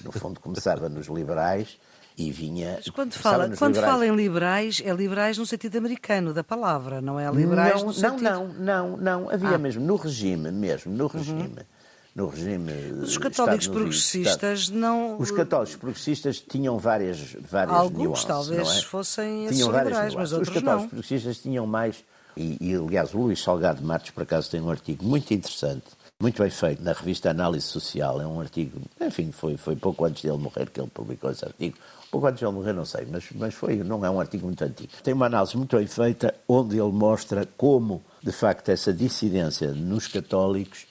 [0.05, 1.79] no fundo começava nos liberais
[2.16, 2.75] e vinha.
[2.77, 3.92] Mas quando fala, quando liberais.
[3.92, 7.92] fala em liberais, é liberais no sentido americano da palavra, não é liberais não, no
[7.92, 8.22] sentido...
[8.22, 9.31] Não, não, não, não.
[9.31, 9.59] Havia ah.
[9.59, 11.11] mesmo no regime, mesmo no uhum.
[11.11, 11.42] regime.
[11.42, 11.77] Uhum.
[12.14, 12.72] No regime
[13.03, 15.18] os católicos progressistas não.
[15.18, 18.25] Os católicos progressistas tinham várias, várias Alguns nuances.
[18.25, 18.83] talvez é?
[18.83, 20.88] fossem tinham liberais, mas outros Os católicos não.
[20.88, 22.03] progressistas tinham mais
[22.37, 25.87] e, e, aliás, o Luís Salgado Martins, por acaso, tem um artigo muito interessante,
[26.18, 28.20] muito bem feito, na revista Análise Social.
[28.20, 31.76] É um artigo, enfim, foi, foi pouco antes dele morrer que ele publicou esse artigo.
[32.11, 34.90] Pouco antes dele morrer, não sei, mas, mas foi, não é um artigo muito antigo.
[35.02, 40.07] Tem uma análise muito bem feita, onde ele mostra como, de facto, essa dissidência nos
[40.07, 40.87] católicos,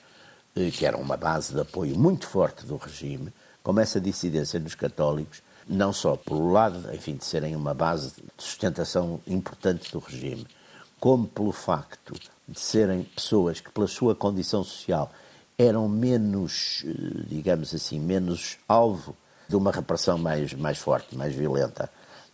[0.55, 3.33] eh, que era uma base de apoio muito forte do regime,
[3.63, 8.43] como essa dissidência nos católicos, não só pelo lado, enfim, de serem uma base de
[8.43, 10.45] sustentação importante do regime,
[10.99, 12.13] como pelo facto
[12.47, 15.12] de serem pessoas que, pela sua condição social,
[15.58, 19.15] eram menos, eh, digamos assim, menos alvo
[19.47, 21.89] de uma repressão mais, mais forte, mais violenta.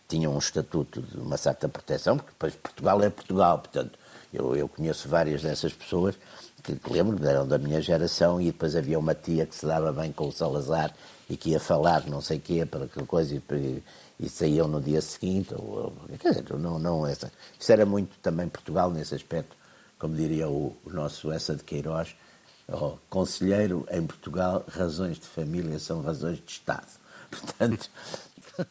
[0.08, 3.98] Tinham um estatuto de uma certa proteção, porque depois Portugal é Portugal, portanto,
[4.32, 6.14] eu, eu conheço várias dessas pessoas
[6.62, 9.92] que, que lembro eram da minha geração e depois havia uma tia que se dava
[9.92, 10.94] bem com o Salazar
[11.28, 13.82] e que ia falar não sei quê, para que coisa, e,
[14.20, 15.54] e saíam no dia seguinte.
[15.54, 17.32] Ou, quer dizer, não, não essa.
[17.58, 19.56] Isso era muito também Portugal nesse aspecto,
[20.02, 22.16] como diria o, o nosso Essa de Queiroz,
[22.68, 26.88] oh, conselheiro em Portugal, razões de família são razões de Estado.
[27.30, 27.88] Portanto,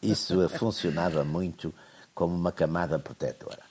[0.02, 1.72] isso funcionava muito
[2.14, 3.62] como uma camada protetora.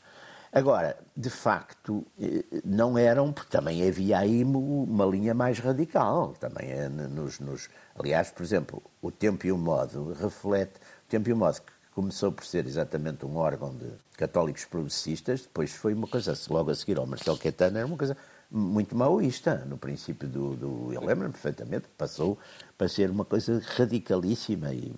[0.51, 6.33] Agora, de facto, eh, não eram, porque também havia aí uma linha mais radical.
[6.39, 10.79] Também é nos, nos, aliás, por exemplo, o tempo e o modo reflete
[11.11, 15.71] Tempo e o Modo, que começou por ser exatamente um órgão de católicos progressistas, depois
[15.71, 18.15] foi uma coisa, logo a seguir ao Marcelo Caetano, era uma coisa
[18.49, 20.55] muito maoísta, no princípio do...
[20.55, 22.37] do eu lembro-me perfeitamente, passou
[22.77, 24.93] para ser uma coisa radicalíssima e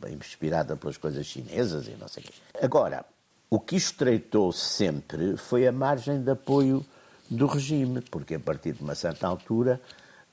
[0.00, 2.32] bem inspirada pelas coisas chinesas e não sei o quê.
[2.62, 3.04] Agora,
[3.50, 6.84] o que estreitou sempre foi a margem de apoio
[7.30, 9.80] do regime, porque a partir de uma certa altura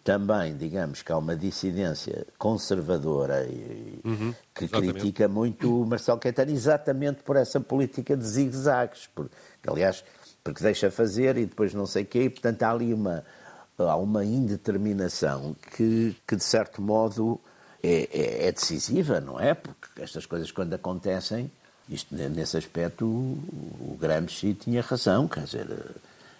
[0.04, 4.94] também, digamos que há uma dissidência conservadora e, uhum, que exatamente.
[4.94, 9.36] critica muito o Marcelo Caetano exatamente por essa política de zigue-zagues, porque,
[9.68, 10.04] aliás,
[10.44, 13.24] porque deixa fazer e depois não sei o quê, e portanto há ali uma,
[13.78, 17.40] há uma indeterminação que, que de certo modo
[17.84, 19.54] é, é, é decisiva, não é?
[19.54, 21.52] Porque estas coisas quando acontecem
[21.90, 25.68] Isto, nesse aspecto, o, o Gramsci tinha razão, quer dizer,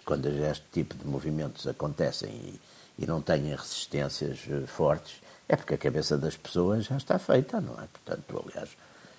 [0.04, 2.60] quando este tipo de movimentos acontecem e,
[2.98, 5.14] e não têm resistências eh, fortes,
[5.48, 7.86] é porque a cabeça das pessoas já está feita, não é?
[7.92, 8.70] Portanto, aliás,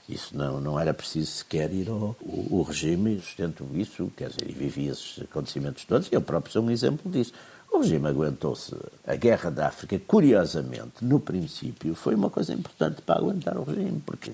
[0.07, 4.49] isso não, não era preciso sequer ir ao o, o regime, sustento isso, quer dizer,
[4.49, 7.33] e vivia esses acontecimentos todos, e eu próprio sou um exemplo disso.
[7.71, 13.19] O regime aguentou-se a guerra da África, curiosamente, no princípio, foi uma coisa importante para
[13.19, 14.33] aguentar o regime, porque,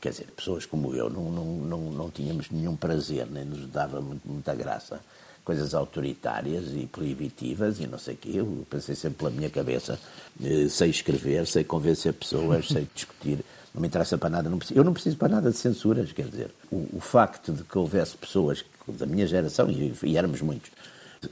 [0.00, 4.00] quer dizer, pessoas como eu não, não, não, não tínhamos nenhum prazer, nem nos dava
[4.00, 5.00] muita graça
[5.44, 8.30] coisas autoritárias e proibitivas e não sei o quê.
[8.34, 9.98] Eu pensei sempre pela minha cabeça,
[10.42, 13.44] eh, sei escrever, sei convencer pessoas, sei discutir.
[13.74, 14.48] Não me interessa para nada.
[14.48, 16.50] Não preciso, eu não preciso para nada de censuras, quer dizer.
[16.70, 20.70] O, o facto de que houvesse pessoas da minha geração, e, e éramos muitos,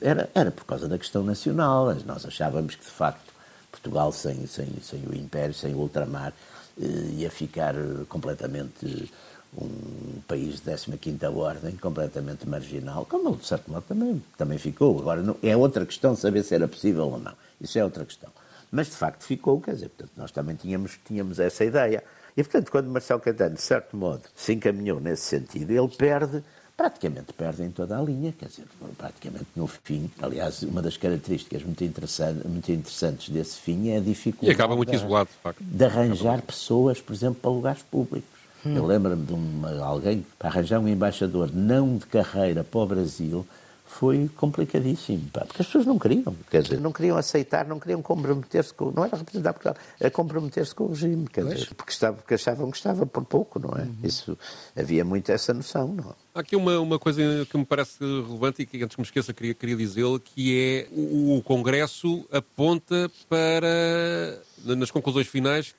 [0.01, 1.95] era, era por causa da questão nacional.
[2.07, 3.33] Nós achávamos que, de facto,
[3.71, 6.33] Portugal sem, sem, sem o Império, sem o ultramar,
[6.81, 6.87] eh,
[7.19, 7.75] ia ficar
[8.09, 9.11] completamente
[9.57, 14.99] um país de 15ª ordem, completamente marginal, como de certo modo também, também ficou.
[14.99, 17.33] Agora, não, é outra questão saber se era possível ou não.
[17.61, 18.31] Isso é outra questão.
[18.71, 22.05] Mas, de facto, ficou, quer dizer, portanto, nós também tínhamos, tínhamos essa ideia.
[22.37, 26.45] E, portanto, quando Marcelo Caetano, de certo modo, se encaminhou nesse sentido, ele perde,
[26.77, 30.09] praticamente perde em toda a linha, quer dizer, praticamente no fim.
[30.23, 34.53] Aliás, uma das características muito, interessante, muito interessantes desse fim é a dificuldade...
[34.53, 35.61] E acaba muito isolado, de facto.
[35.61, 38.40] De arranjar pessoas, por exemplo, para lugares públicos.
[38.65, 38.77] Hum.
[38.77, 43.47] Eu lembro-me de uma, alguém para arranjar um embaixador não de carreira para o Brasil
[43.91, 48.01] foi complicadíssimo, pá, porque as pessoas não queriam, quer dizer, não queriam aceitar, não queriam
[48.01, 52.17] comprometer-se com, não era representar Portugal, era comprometer-se com o regime, quer dizer, porque, estava,
[52.17, 53.83] porque achavam que estava por pouco, não é?
[53.83, 53.97] Uhum.
[54.05, 54.39] Isso,
[54.77, 56.15] havia muito essa noção, não é?
[56.37, 59.35] Há aqui uma, uma coisa que me parece relevante e que antes que me esqueça
[59.35, 65.75] queria, queria dizê-lo, que é o, o Congresso aponta para, nas conclusões finais,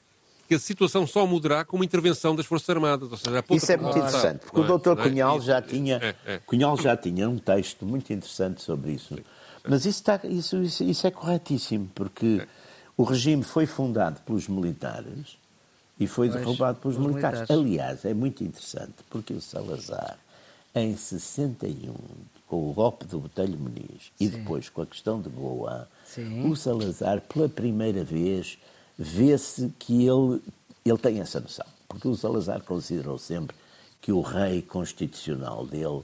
[0.52, 3.10] que a situação só mudará com uma intervenção das Forças Armadas.
[3.10, 5.04] Ou seja, Isso é muito interessante, porque o doutor é?
[5.04, 6.38] Cunhal já tinha é, é.
[6.40, 9.18] Cunhal já tinha um texto muito interessante sobre isso.
[9.66, 12.46] Mas isso, está, isso, isso, isso, é corretíssimo, porque
[12.98, 15.38] o regime foi fundado pelos militares
[15.98, 17.40] e foi pois, derrubado pelos militares.
[17.40, 17.66] militares.
[17.66, 20.18] Aliás, é muito interessante, porque o Salazar,
[20.76, 21.94] em 61,
[22.46, 24.26] com o golpe do Botelho Muniz Sim.
[24.26, 26.46] e depois com a questão de Goa, Sim.
[26.50, 28.58] o Salazar, pela primeira vez,
[29.02, 30.40] vê-se que ele,
[30.86, 31.66] ele tem essa noção.
[31.88, 33.56] Porque o Salazar considerou sempre
[34.00, 36.04] que o rei constitucional dele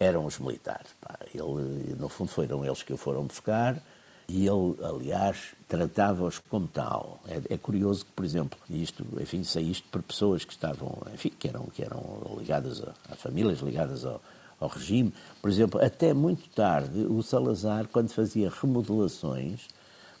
[0.00, 0.90] eram os militares.
[1.34, 3.80] Ele, no fundo, foram eles que o foram buscar
[4.28, 7.20] e ele, aliás, tratava-os como tal.
[7.28, 11.30] É, é, curioso que, por exemplo, isto, enfim, sei isto por pessoas que estavam, enfim,
[11.38, 14.20] que eram, que eram ligadas a, a famílias ligadas ao,
[14.60, 15.12] ao regime.
[15.40, 19.68] Por exemplo, até muito tarde, o Salazar, quando fazia remodelações,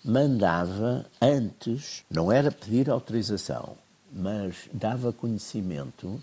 [0.08, 3.76] mandava antes, não era pedir autorização,
[4.10, 6.18] mas dava conhecimento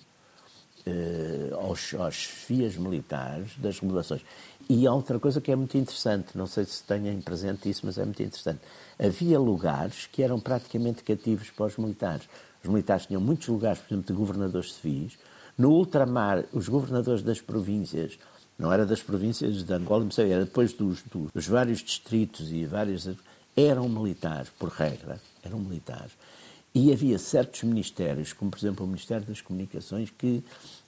[0.88, 4.24] eh, aos, aos FIAs militares das remodelações.
[4.68, 8.00] E há outra coisa que é muito interessante, não sei se tenham presente isso, mas
[8.00, 8.60] é muito interessante.
[8.98, 12.28] Havia lugares que eram praticamente cativos para os militares.
[12.64, 15.16] Os militares tinham muitos lugares, por exemplo, de governadores civis.
[15.56, 18.18] No ultramar, os governadores das províncias,
[18.58, 22.66] não era das províncias de Angola, não sei, era depois dos, dos vários distritos e
[22.66, 23.08] várias
[23.56, 26.12] eram militares, por regra, eram militares.
[26.74, 30.44] E havia certos ministérios, como por exemplo o Ministério das Comunicações, que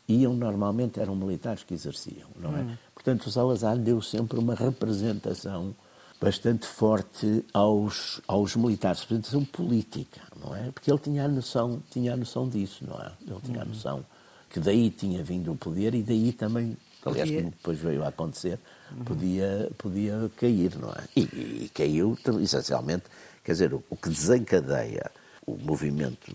[0.08, 2.62] iam normalmente, eram militares que exerciam, não é?
[2.62, 2.78] Hum.
[2.94, 5.74] Portanto, o Salazar deu sempre uma representação
[6.20, 10.72] bastante forte aos, aos militares, representação política, não é?
[10.72, 13.12] Porque ele tinha a noção, tinha a noção disso, não é?
[13.26, 13.70] Ele tinha a hum.
[13.70, 14.06] noção
[14.50, 16.76] que daí tinha vindo o poder e daí também
[17.06, 18.60] aliás, como depois veio a acontecer,
[19.06, 21.04] podia, podia cair, não é?
[21.16, 23.06] E, e caiu, essencialmente,
[23.44, 25.12] quer dizer, o, o que desencadeia
[25.48, 26.30] o movimento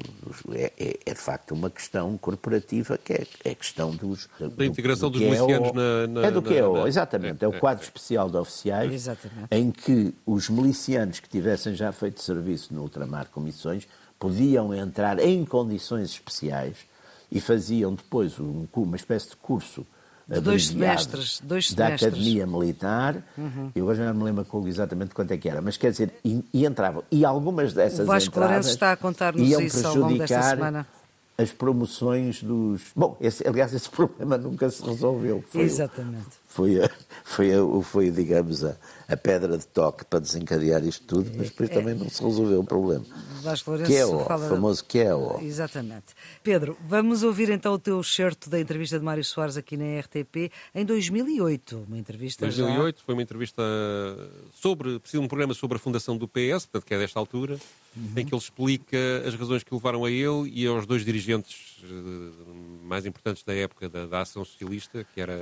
[0.53, 4.65] é, é, é, de facto uma questão corporativa que é, é a questão dos, da
[4.65, 7.45] integração do, do dos é milicianos é na, na, É do que é, o, exatamente,
[7.45, 9.49] é, o quadro especial de oficiais exatamente.
[9.51, 13.87] em que os milicianos que tivessem já feito serviço no ultramar com missões
[14.19, 16.79] podiam entrar em condições especiais
[17.31, 19.87] e faziam depois um, uma espécie de curso
[20.27, 23.17] dois semestres, dois da Academia Militar.
[23.37, 23.71] Uhum.
[23.75, 26.67] Eu já não me lembro exatamente quanto é que era, mas quer dizer, e, e
[26.67, 27.05] entravam.
[27.11, 30.87] E algumas dessas o Vasco entradas está a contar-nos isso ao longo desta semana
[31.37, 32.83] as promoções dos.
[32.95, 35.43] Bom, esse, aliás, esse problema nunca se resolveu.
[35.49, 36.27] Foi Exatamente.
[36.27, 36.91] O, foi, a,
[37.25, 38.77] foi, a, foi, digamos, a,
[39.09, 42.61] a, pedra de toque para desencadear isto tudo, mas depois é, também não se resolveu
[42.61, 43.05] o problema.
[43.43, 44.49] Vasco Lourenço que é o fala...
[44.49, 45.41] famoso que é o.
[45.41, 46.15] Exatamente.
[46.43, 50.53] Pedro, vamos ouvir então o teu excerto da entrevista de Mário Soares aqui na RTP
[50.75, 51.85] em 2008.
[51.89, 52.45] Uma entrevista.
[52.45, 53.05] 2008 já...
[53.05, 53.63] foi uma entrevista
[54.55, 55.01] sobre.
[55.15, 57.59] um programa sobre a fundação do PS, portanto, que é desta altura
[57.97, 58.13] uhum.
[58.17, 61.87] em que ele explica as razões que levaram a ele e aos dois dirigentes eh,
[62.83, 65.35] mais importantes da época da, da ação socialista, que era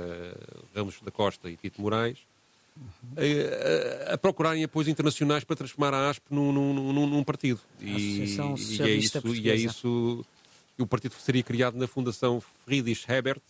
[0.75, 2.19] Ramos da Costa e Tito Moraes,
[3.17, 7.59] a, a, a, procurarem apoios internacionais para transformar a ASP num, num, num, num partido.
[7.79, 8.21] E, e,
[8.81, 10.25] é isso, e é isso
[10.75, 13.41] que o partido seria criado na Fundação Friedrich Hebert,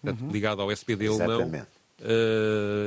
[0.00, 0.30] portanto, uhum.
[0.30, 1.48] ligado ao SPD alemão.
[1.48, 1.79] Uh,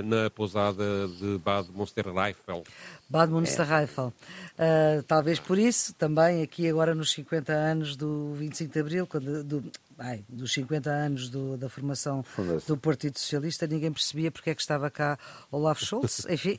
[0.04, 2.64] na pousada de Bad Münsterreifel.
[3.10, 4.12] Bad Münsterreifel.
[4.58, 4.98] É.
[4.98, 9.44] Uh, talvez por isso, também aqui agora nos 50 anos do 25 de Abril, quando,
[9.44, 12.26] do, ai, dos 50 anos do, da formação
[12.66, 15.18] do Partido Socialista, ninguém percebia porque é que estava cá
[15.52, 16.26] Olaf Scholz.
[16.30, 16.58] Enfim,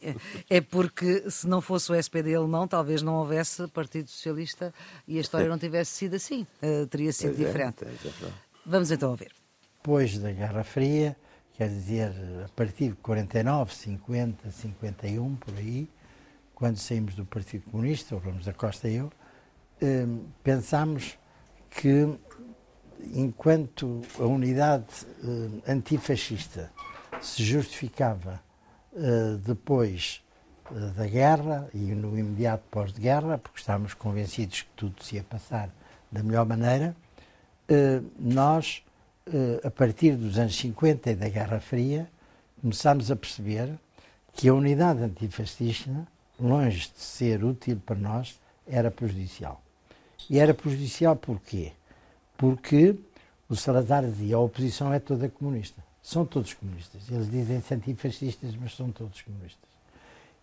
[0.49, 4.73] é porque se não fosse o SPD alemão, talvez não houvesse Partido Socialista
[5.09, 6.47] e a história não tivesse sido assim.
[6.63, 7.85] Uh, teria sido pois é, diferente.
[7.85, 8.31] É,
[8.65, 9.33] Vamos então ouvir.
[9.77, 11.17] Depois da Guerra Fria,
[11.55, 12.13] quer dizer,
[12.45, 15.89] a partir de 49, 50, 51, por aí,
[16.55, 19.13] quando saímos do Partido Comunista, o Ramos da Costa e eu,
[19.81, 20.07] eh,
[20.43, 21.19] pensámos
[21.71, 22.17] que
[23.13, 24.87] enquanto a unidade
[25.23, 26.73] eh, antifascista
[27.21, 28.41] se justificava
[28.95, 30.23] eh, depois
[30.97, 35.69] da guerra e no imediato pós-guerra, porque estávamos convencidos que tudo se ia passar
[36.11, 36.97] da melhor maneira,
[38.19, 38.83] nós,
[39.65, 42.09] a partir dos anos 50 e da Guerra Fria,
[42.61, 43.71] começámos a perceber
[44.33, 46.07] que a unidade antifascista,
[46.39, 49.63] longe de ser útil para nós, era prejudicial.
[50.29, 51.73] E era prejudicial porquê?
[52.37, 52.97] porque
[53.49, 55.83] o Salazar dizia a oposição é toda comunista.
[56.03, 57.03] São todos comunistas.
[57.11, 59.71] Eles dizem-se antifascistas, mas são todos comunistas.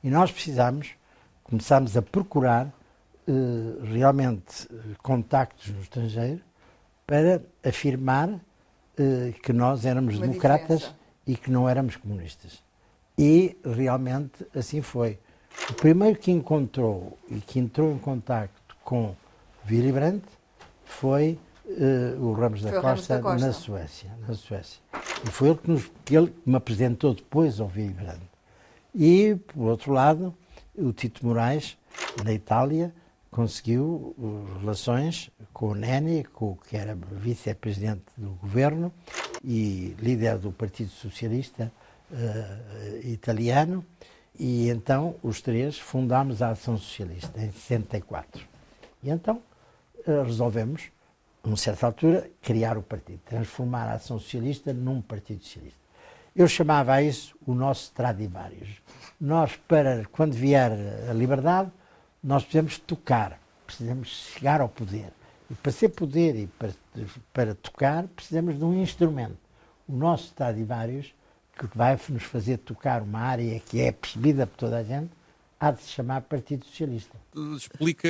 [0.04, 0.92] E nós precisamos,
[1.44, 2.68] começámos a procurar
[3.28, 3.32] eh,
[3.94, 6.42] realmente eh, contactos no estrangeiro
[7.06, 8.40] para afirmar eh,
[9.44, 10.96] que nós éramos Uma democratas diferença.
[11.28, 12.62] e que não éramos comunistas.
[13.18, 15.20] E realmente assim foi.
[15.70, 19.16] O primeiro que encontrou e que entrou em contacto com
[19.70, 20.26] Willy Brandt
[20.86, 24.82] foi uh, o Ramos da, Costa, da Costa, na Suécia, na Suécia.
[25.26, 28.22] E foi ele que, nos, que ele me apresentou depois ao Willy Brandt.
[28.94, 30.36] E, por outro lado,
[30.76, 31.78] o Tito Moraes,
[32.24, 32.94] na Itália,
[33.32, 34.14] conseguiu
[34.60, 38.94] relações com o Neni, com, que era vice-presidente do governo
[39.44, 41.72] e líder do Partido Socialista
[42.12, 43.86] uh, italiano,
[44.38, 48.46] e então os três fundámos a Ação Socialista em 64.
[49.02, 49.42] E então
[50.06, 50.92] uh, resolvemos
[51.44, 55.80] a certa altura, criar o partido, transformar a Ação Socialista num Partido Socialista.
[56.36, 58.70] Eu chamava a isso o nosso Stradivarius.
[59.20, 60.72] Nós, para quando vier
[61.10, 61.72] a liberdade,
[62.24, 65.12] nós precisamos tocar, precisamos chegar ao poder.
[65.50, 66.72] E para ser poder e para,
[67.34, 69.38] para tocar, precisamos de um instrumento.
[69.88, 71.14] O nosso Stradivarius,
[71.58, 75.12] que vai nos fazer tocar uma área que é percebida por toda a gente,
[75.62, 77.16] há de se chamar Partido Socialista.
[77.56, 78.10] Explica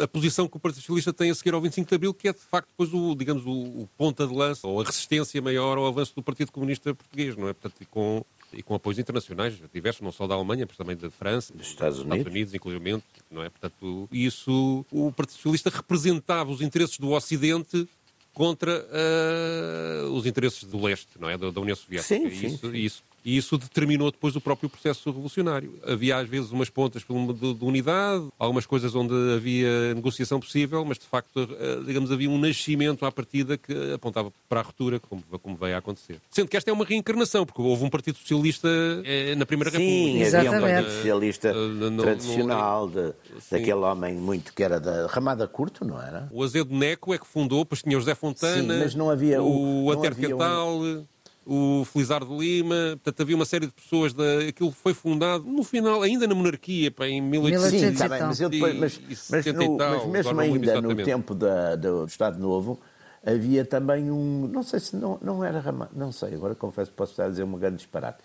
[0.00, 2.32] a posição que o Partido Socialista tem a seguir ao 25 de Abril, que é
[2.32, 5.86] de facto depois o, digamos, o, o ponta de lança, ou a resistência maior ao
[5.86, 7.52] avanço do Partido Comunista Português, não é?
[7.52, 11.52] Portanto, com, e com apoios internacionais, diversos, não só da Alemanha, mas também da França,
[11.52, 13.50] dos Estados Unidos, Estados Unidos inclusive, não é?
[13.50, 17.88] Portanto, isso, o Partido Socialista representava os interesses do Ocidente
[18.32, 21.38] contra uh, os interesses do leste, não é?
[21.38, 22.14] Da, da União Soviética.
[22.14, 22.76] Sim, sim, isso, sim.
[22.76, 25.74] isso e isso determinou depois o próprio processo revolucionário.
[25.84, 30.96] Havia às vezes umas pontas de, de unidade, algumas coisas onde havia negociação possível, mas
[30.96, 35.24] de facto, eh, digamos, havia um nascimento à partida que apontava para a ruptura, como,
[35.42, 36.20] como veio a acontecer.
[36.30, 38.68] Sendo que esta é uma reencarnação, porque houve um Partido Socialista
[39.04, 40.30] eh, na Primeira Sim, República.
[40.30, 43.12] Sim, havia um Partido Socialista uh, tradicional, de,
[43.50, 46.28] daquele homem muito que era da Ramada Curto, não era?
[46.30, 49.42] O Azedo Neco é que fundou, depois tinha o José Fontana, Sim, mas não havia
[49.42, 50.78] o, o Ater Catal...
[50.78, 51.15] Um
[51.46, 56.02] o Felizardo Lima, portanto havia uma série de pessoas, da, aquilo foi fundado no final,
[56.02, 60.08] ainda na monarquia, pá, em 1870 Sim, tá mas, eu depois, mas, mas, no, tal,
[60.08, 62.80] mas mesmo ainda no tempo da, do Estado Novo,
[63.24, 65.62] havia também um, não sei se não, não era,
[65.94, 68.18] não sei, agora confesso que posso estar a dizer uma grande disparate,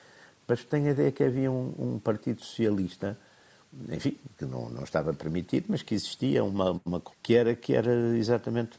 [0.47, 3.15] mas tenho a ideia que havia um, um partido socialista,
[3.89, 8.17] enfim, que não, não estava permitido, mas que existia uma, uma que era que era
[8.17, 8.77] exatamente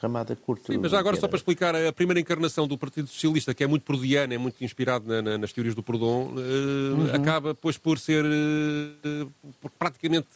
[0.00, 0.72] ramada curta.
[0.72, 3.84] Sim, mas agora só para explicar, a primeira encarnação do Partido Socialista, que é muito
[3.84, 7.14] prodiana, é muito inspirado na, na, nas teorias do Proudhon, uh, uhum.
[7.14, 10.28] acaba depois por ser uh, por praticamente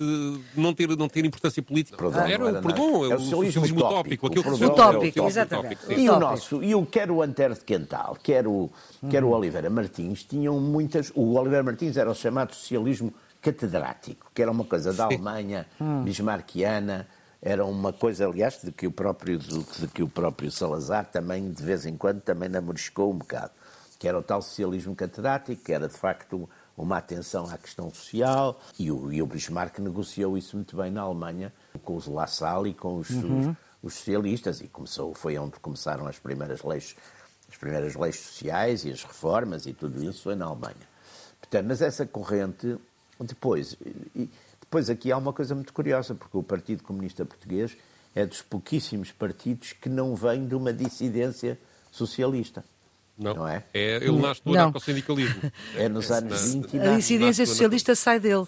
[0.55, 1.97] não ter, não ter importância política.
[1.97, 4.26] Proudhon, era, era o Proudhon, é o socialismo utópico.
[4.26, 5.78] Aquilo que utópico, exatamente.
[5.97, 8.70] E o nosso, e o quer o Antero de Quental, quer o,
[9.11, 11.11] quer o Oliveira Martins, tinham muitas...
[11.14, 16.03] O Oliveira Martins era o chamado socialismo catedrático, que era uma coisa da Alemanha, hum.
[16.03, 17.07] bismarckiana,
[17.41, 21.62] era uma coisa, aliás, de que o próprio, de que o próprio Salazar também, de
[21.62, 23.53] vez em quando, também namoriscou um bocado,
[23.99, 28.61] que era o tal socialismo catedrático, que era de facto uma atenção à questão social,
[28.78, 32.74] e o, e o Bismarck negociou isso muito bem na Alemanha, com os Lassalle e
[32.74, 33.51] com os, uhum.
[33.51, 36.95] os, os socialistas, e começou, foi onde começaram as primeiras leis,
[37.49, 40.97] as primeiras leis sociais e as reformas e tudo isso foi na Alemanha.
[41.41, 42.76] Portanto, mas essa corrente,
[43.20, 43.76] depois,
[44.14, 44.28] e,
[44.67, 47.77] depois aqui há uma coisa muito curiosa, porque o Partido Comunista Português
[48.14, 51.59] é dos pouquíssimos partidos que não vem de uma dissidência
[51.91, 52.64] socialista.
[53.17, 53.64] Não, não é?
[53.73, 53.97] é?
[53.97, 55.51] Ele nasce do anarcossindicalismo.
[55.77, 56.62] É nos anos não.
[56.62, 56.79] 20.
[56.81, 58.47] A dissidência socialista sai dele.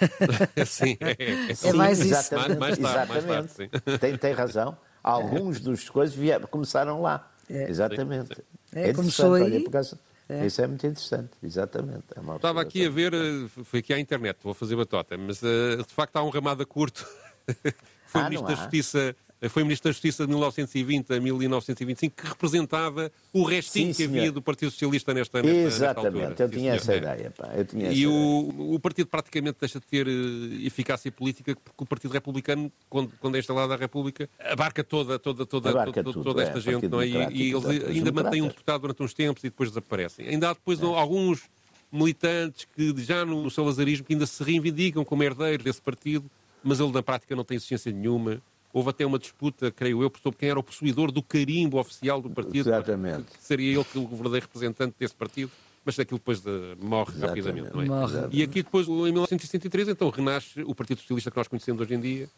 [0.66, 2.08] sim, é, é, é mais isso.
[2.08, 3.58] Exatamente, mais, mais tarde, exatamente.
[3.58, 4.76] Mais tarde, tem, tem razão.
[5.02, 7.30] Alguns dos coisas vieram, começaram lá.
[7.48, 7.68] É.
[7.70, 8.34] Exatamente.
[8.34, 8.78] Sim, sim.
[8.78, 9.42] É, começou aí.
[9.42, 9.98] Olha, causa,
[10.30, 10.46] é.
[10.46, 12.04] Isso é muito interessante, exatamente.
[12.16, 15.78] É Estava aqui a ver, eh, foi aqui à internet, vou fazer batota, mas uh,
[15.86, 17.06] de facto há um ramado curto.
[18.06, 19.16] foi ah, Ministro da Justiça
[19.48, 24.30] foi Ministro da Justiça de 1920 a 1925, que representava o restinho Sim, que havia
[24.30, 27.32] do Partido Socialista nesta, nesta Exatamente, nesta eu tinha essa ideia.
[27.36, 31.84] Pá, eu tinha e o, o, partido praticamente deixa de ter uh, eficácia política porque
[31.84, 36.12] o Partido Republicano, quando, quando é instalado a República, abarca toda, toda, toda, abarca toda,
[36.12, 37.06] tudo, toda esta é, gente, não é?
[37.06, 40.28] E, e eles ainda mantêm um deputado durante uns tempos e depois desaparecem.
[40.28, 40.84] Ainda há depois é.
[40.84, 41.48] alguns
[41.90, 46.30] militantes que já no salazarismo que ainda se reivindicam como herdeiros desse partido,
[46.62, 48.40] mas ele na prática não tem existência nenhuma
[48.72, 52.30] Houve até uma disputa, creio eu, sobre quem era o possuidor do carimbo oficial do
[52.30, 52.68] partido.
[52.68, 53.26] Exatamente.
[53.40, 55.50] Seria ele que o verdadeiro representante desse partido,
[55.84, 57.46] mas aquilo depois de, morre Exatamente.
[57.46, 57.74] rapidamente.
[57.74, 57.86] Não é?
[57.86, 58.28] Morre.
[58.30, 62.00] E aqui depois, em 1963, então renasce o Partido Socialista que nós conhecemos hoje em
[62.00, 62.28] dia.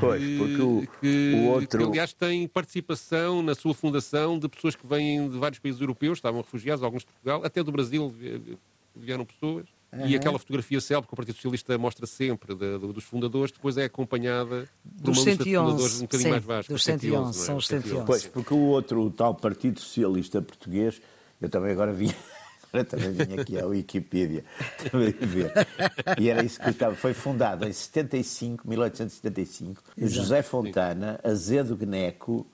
[0.00, 1.78] Pois, porque o, que, o outro...
[1.78, 6.18] que, aliás, tem participação na sua fundação de pessoas que vêm de vários países europeus,
[6.18, 8.14] estavam refugiados, alguns de Portugal, até do Brasil
[8.94, 9.66] vieram pessoas.
[9.92, 10.06] Uhum.
[10.06, 13.78] E aquela fotografia célebre que o Partido Socialista mostra sempre de, de, dos fundadores, depois
[13.78, 16.72] é acompanhada de uma 111, lista de fundadores um bocadinho sim, mais vasta.
[16.72, 17.46] Dos 111, 111 é?
[17.46, 18.06] são os 111.
[18.06, 21.00] Pois, porque o outro, o tal Partido Socialista Português,
[21.40, 22.14] eu também agora vi
[22.70, 24.44] Agora também vim aqui à Wikipedia
[24.90, 25.52] também ver.
[26.18, 26.94] E era isso que estava.
[26.94, 30.14] Foi fundado em 75, 1875, Exato.
[30.14, 32.46] José Fontana, Azedo Gneco,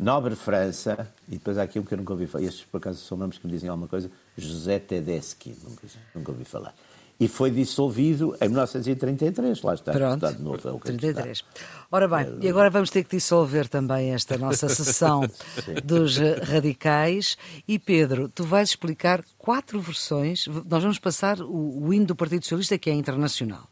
[0.00, 2.44] Nobre França, e depois há aqui um que eu nunca ouvi falar.
[2.44, 4.10] Estes, por acaso, são nomes que me dizem alguma coisa.
[4.34, 6.74] José Tedeschi, nunca, nunca ouvi falar.
[7.20, 11.30] E foi dissolvido em 1933, lá está, Pronto, Estado Novo é o que 33.
[11.36, 11.46] Está.
[11.92, 15.20] Ora bem, é, e agora vamos ter que dissolver também esta nossa sessão
[15.84, 17.36] dos radicais.
[17.68, 22.42] E Pedro, tu vais explicar quatro versões, nós vamos passar o, o hino do Partido
[22.42, 23.68] Socialista que é internacional.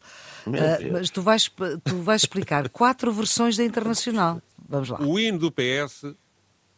[0.46, 1.50] Uh, mas tu vais,
[1.84, 4.42] tu vais explicar quatro versões da Internacional.
[4.68, 5.00] Vamos lá.
[5.00, 6.04] O hino do PS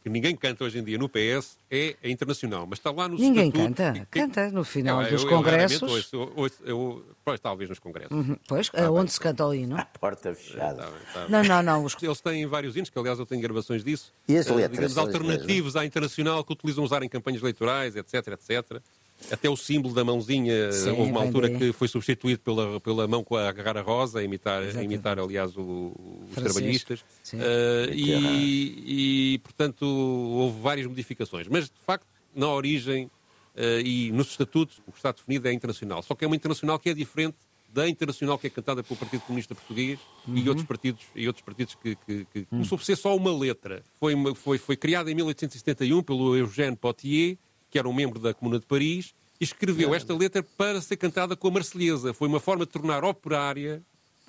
[0.02, 3.18] que ninguém canta hoje em dia no PS é, é internacional, mas está lá no
[3.18, 6.12] Ninguém estatuto, canta, que, canta no final dos eu, congressos.
[6.12, 8.10] Eu, eu, eu, pois, talvez nos congressos.
[8.10, 9.76] Uhum, pois, ah, onde bem, se canta o hino?
[9.76, 10.84] A porta fechada.
[10.84, 11.30] Tá bem, tá bem.
[11.30, 11.84] Não, não, não.
[11.84, 11.94] Os...
[12.02, 14.12] Eles têm vários hinos, que aliás eu tenho gravações disso.
[14.26, 14.70] E as letras?
[14.70, 18.82] Digamos, alternativos à internacional que utilizam usar em campanhas eleitorais, etc, etc.
[19.30, 23.22] Até o símbolo da mãozinha, Sim, houve uma altura que foi substituído pela, pela mão
[23.22, 25.94] com a agarrar a rosa, a imitar, a imitar aliás, o,
[26.28, 27.00] os trabalhistas.
[27.32, 31.46] Uh, e, e, portanto, houve várias modificações.
[31.48, 36.02] Mas, de facto, na origem uh, e nos estatutos, o que está definido é internacional.
[36.02, 37.36] Só que é uma internacional que é diferente
[37.72, 40.36] da internacional que é cantada pelo Partido Comunista Português uhum.
[40.36, 42.46] e outros partidos, e outros partidos que, que, que uhum.
[42.50, 43.82] começou por ser só uma letra.
[43.98, 47.38] Foi, foi, foi criada em 1871 pelo Eugène Potier,
[47.70, 51.34] que era um membro da Comuna de Paris, e escreveu esta letra para ser cantada
[51.34, 52.12] com a Marselhesa.
[52.12, 53.82] Foi uma forma de tornar operária,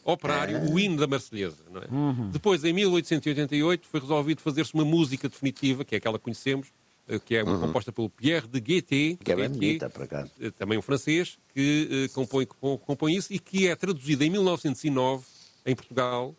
[0.05, 1.57] operário o hino da Marselhesa.
[1.75, 1.93] É?
[1.93, 2.29] Uhum.
[2.29, 6.69] Depois, em 1888, foi resolvido fazer-se uma música definitiva, que é aquela que conhecemos,
[7.09, 7.59] eh, que é uhum.
[7.59, 10.31] composta pelo Pierre de Gaieté, que é bem bonita, por acaso.
[10.39, 15.25] Eh, também um francês, que uh, compõe, compõe isso e que é traduzida em 1909,
[15.65, 16.33] em Portugal,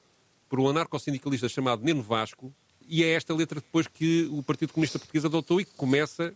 [0.49, 2.55] por um anarcossindicalista chamado Neno Vasco,
[2.89, 6.35] e é esta letra depois que o Partido Comunista Português adotou e que começa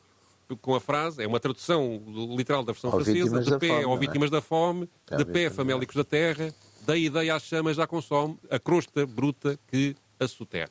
[0.60, 2.02] com a frase, é uma tradução
[2.36, 3.98] literal da versão francesa, de pé ao é?
[3.98, 6.54] vítimas da fome, é de pé famélicos da terra,
[6.86, 10.70] da ideia às chamas já consome a crosta bruta que a soterra.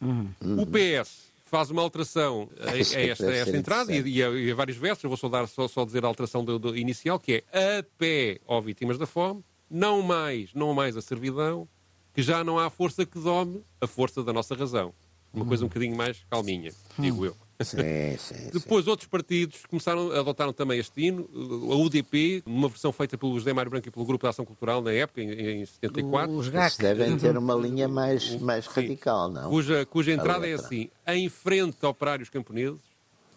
[0.00, 0.30] Uhum.
[0.40, 4.54] O PS faz uma alteração a, a esta, a esta entrada e, a, e, a,
[4.54, 7.44] vários versos, eu vou só, dar, só, só dizer a alteração do, do inicial, que
[7.52, 11.66] é a pé ao vítimas da fome, não mais, não mais a servidão,
[12.14, 14.94] que já não há força que dome a força da nossa razão.
[15.32, 15.48] Uma uhum.
[15.48, 17.36] coisa um bocadinho mais calminha, digo eu.
[17.64, 21.28] Sim, sim, Depois outros partidos começaram, adotaram também este hino,
[21.72, 24.80] a UDP, numa versão feita pelo José Mário Branco e pelo Grupo de Ação Cultural
[24.80, 26.32] na época, em, em 74.
[26.36, 26.78] Os GAC.
[26.78, 29.50] devem ter uma linha mais, mais radical, não?
[29.50, 32.78] Cuja, cuja entrada é assim, em frente a operários camponeses,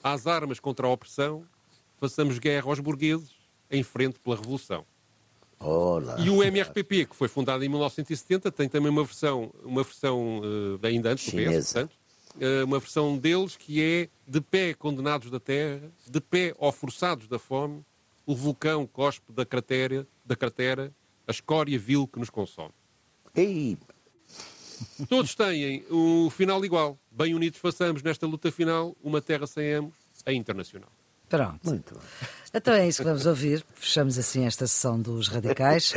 [0.03, 1.43] às armas contra a opressão,
[1.99, 3.31] façamos guerra aos burgueses,
[3.71, 4.85] em frente pela Revolução.
[5.59, 6.17] Olá.
[6.19, 10.85] E o MRPP, que foi fundado em 1970, tem também uma versão, uma versão uh,
[10.85, 12.00] ainda antes do PS, portanto, eh,
[12.65, 17.37] uma versão deles que é de pé condenados da terra, de pé ou forçados da
[17.37, 17.83] fome,
[18.25, 20.93] o vulcão cospe da cratera, da cratera
[21.27, 22.73] a escória vil que nos consome.
[23.35, 23.77] Ei.
[25.07, 26.99] todos têm o final igual.
[27.09, 30.89] Bem unidos façamos nesta luta final uma terra sem ambos, a internacional.
[31.29, 31.59] Pronto.
[31.63, 32.01] Muito bom.
[32.53, 33.65] Então é isso que vamos ouvir.
[33.73, 35.93] Fechamos assim esta sessão dos radicais.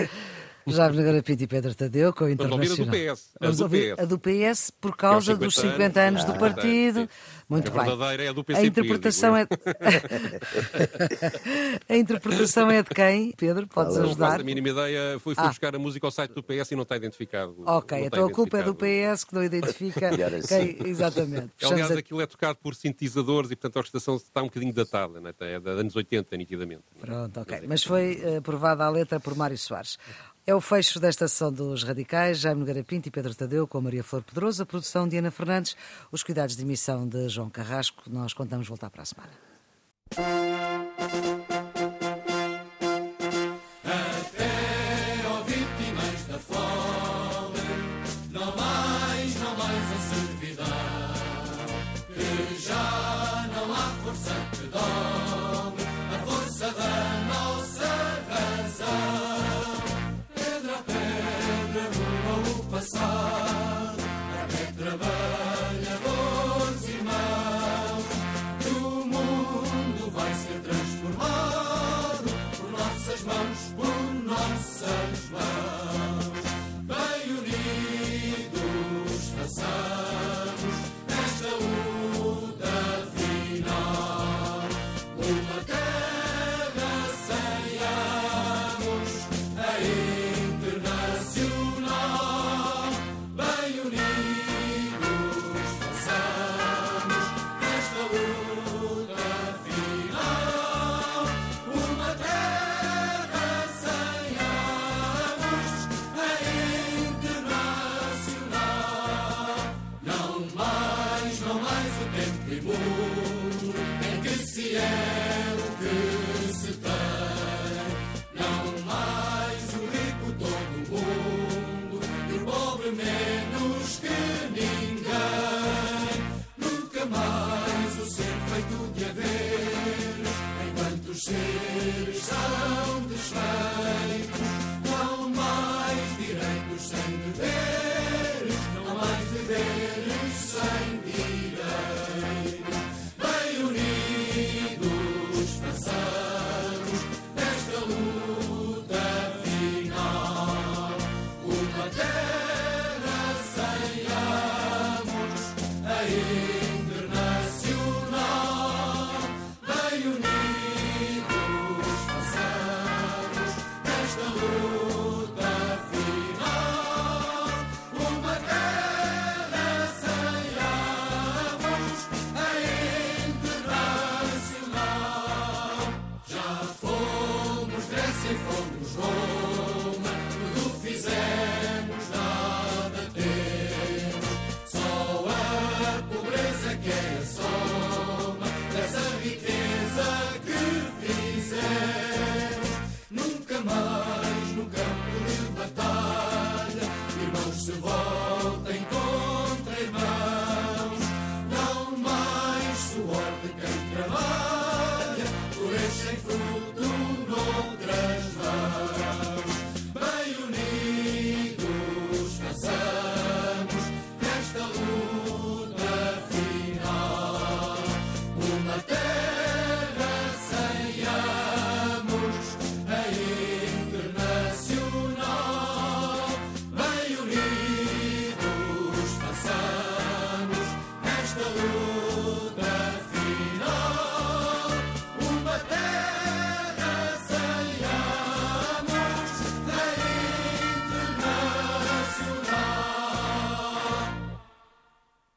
[0.66, 2.66] Jaime Nogueira Pinto e Pedro Tadeu com o Internacional.
[2.66, 3.30] Vamos ouvir a do PS.
[3.34, 4.00] A Vamos do ouvir PS.
[4.00, 7.00] a do PS por causa É os dos 50 50 anos do Ah, partido.
[7.00, 7.08] sim.
[7.48, 7.84] Muito A bem.
[7.84, 9.46] verdadeira é a do PCP, A interpretação é...
[11.88, 13.66] a interpretação é de quem, Pedro?
[13.68, 14.28] Podes Não ajudar?
[14.30, 15.18] faço a mínima ideia.
[15.20, 15.48] Fui, fui Ah.
[15.48, 17.54] buscar a música ao site do PS e não está identificado.
[17.66, 18.74] Ok, Não está então a culpa é do.
[18.74, 20.74] PS que não identifica assim.
[20.76, 20.88] quem.
[20.88, 21.50] Exatamente.
[21.62, 25.20] Aliás, a- aquilo é tocado por sintetizadores e, portanto, a orquestração está um bocadinho datada,
[25.20, 25.32] né?
[25.40, 26.82] é de anos 80, nitidamente.
[27.00, 27.62] Pronto, ok.
[27.68, 29.98] Mas foi eh, aprovada a letra por Mário Soares.
[30.46, 33.80] É o fecho desta sessão dos Radicais, Jaime Nogueira Pinto e Pedro Tadeu, com a
[33.80, 35.74] Maria Flor Pedroso, a produção de Ana Fernandes,
[36.12, 38.02] os cuidados de emissão de João Carrasco.
[38.10, 39.32] Nós contamos voltar para a semana.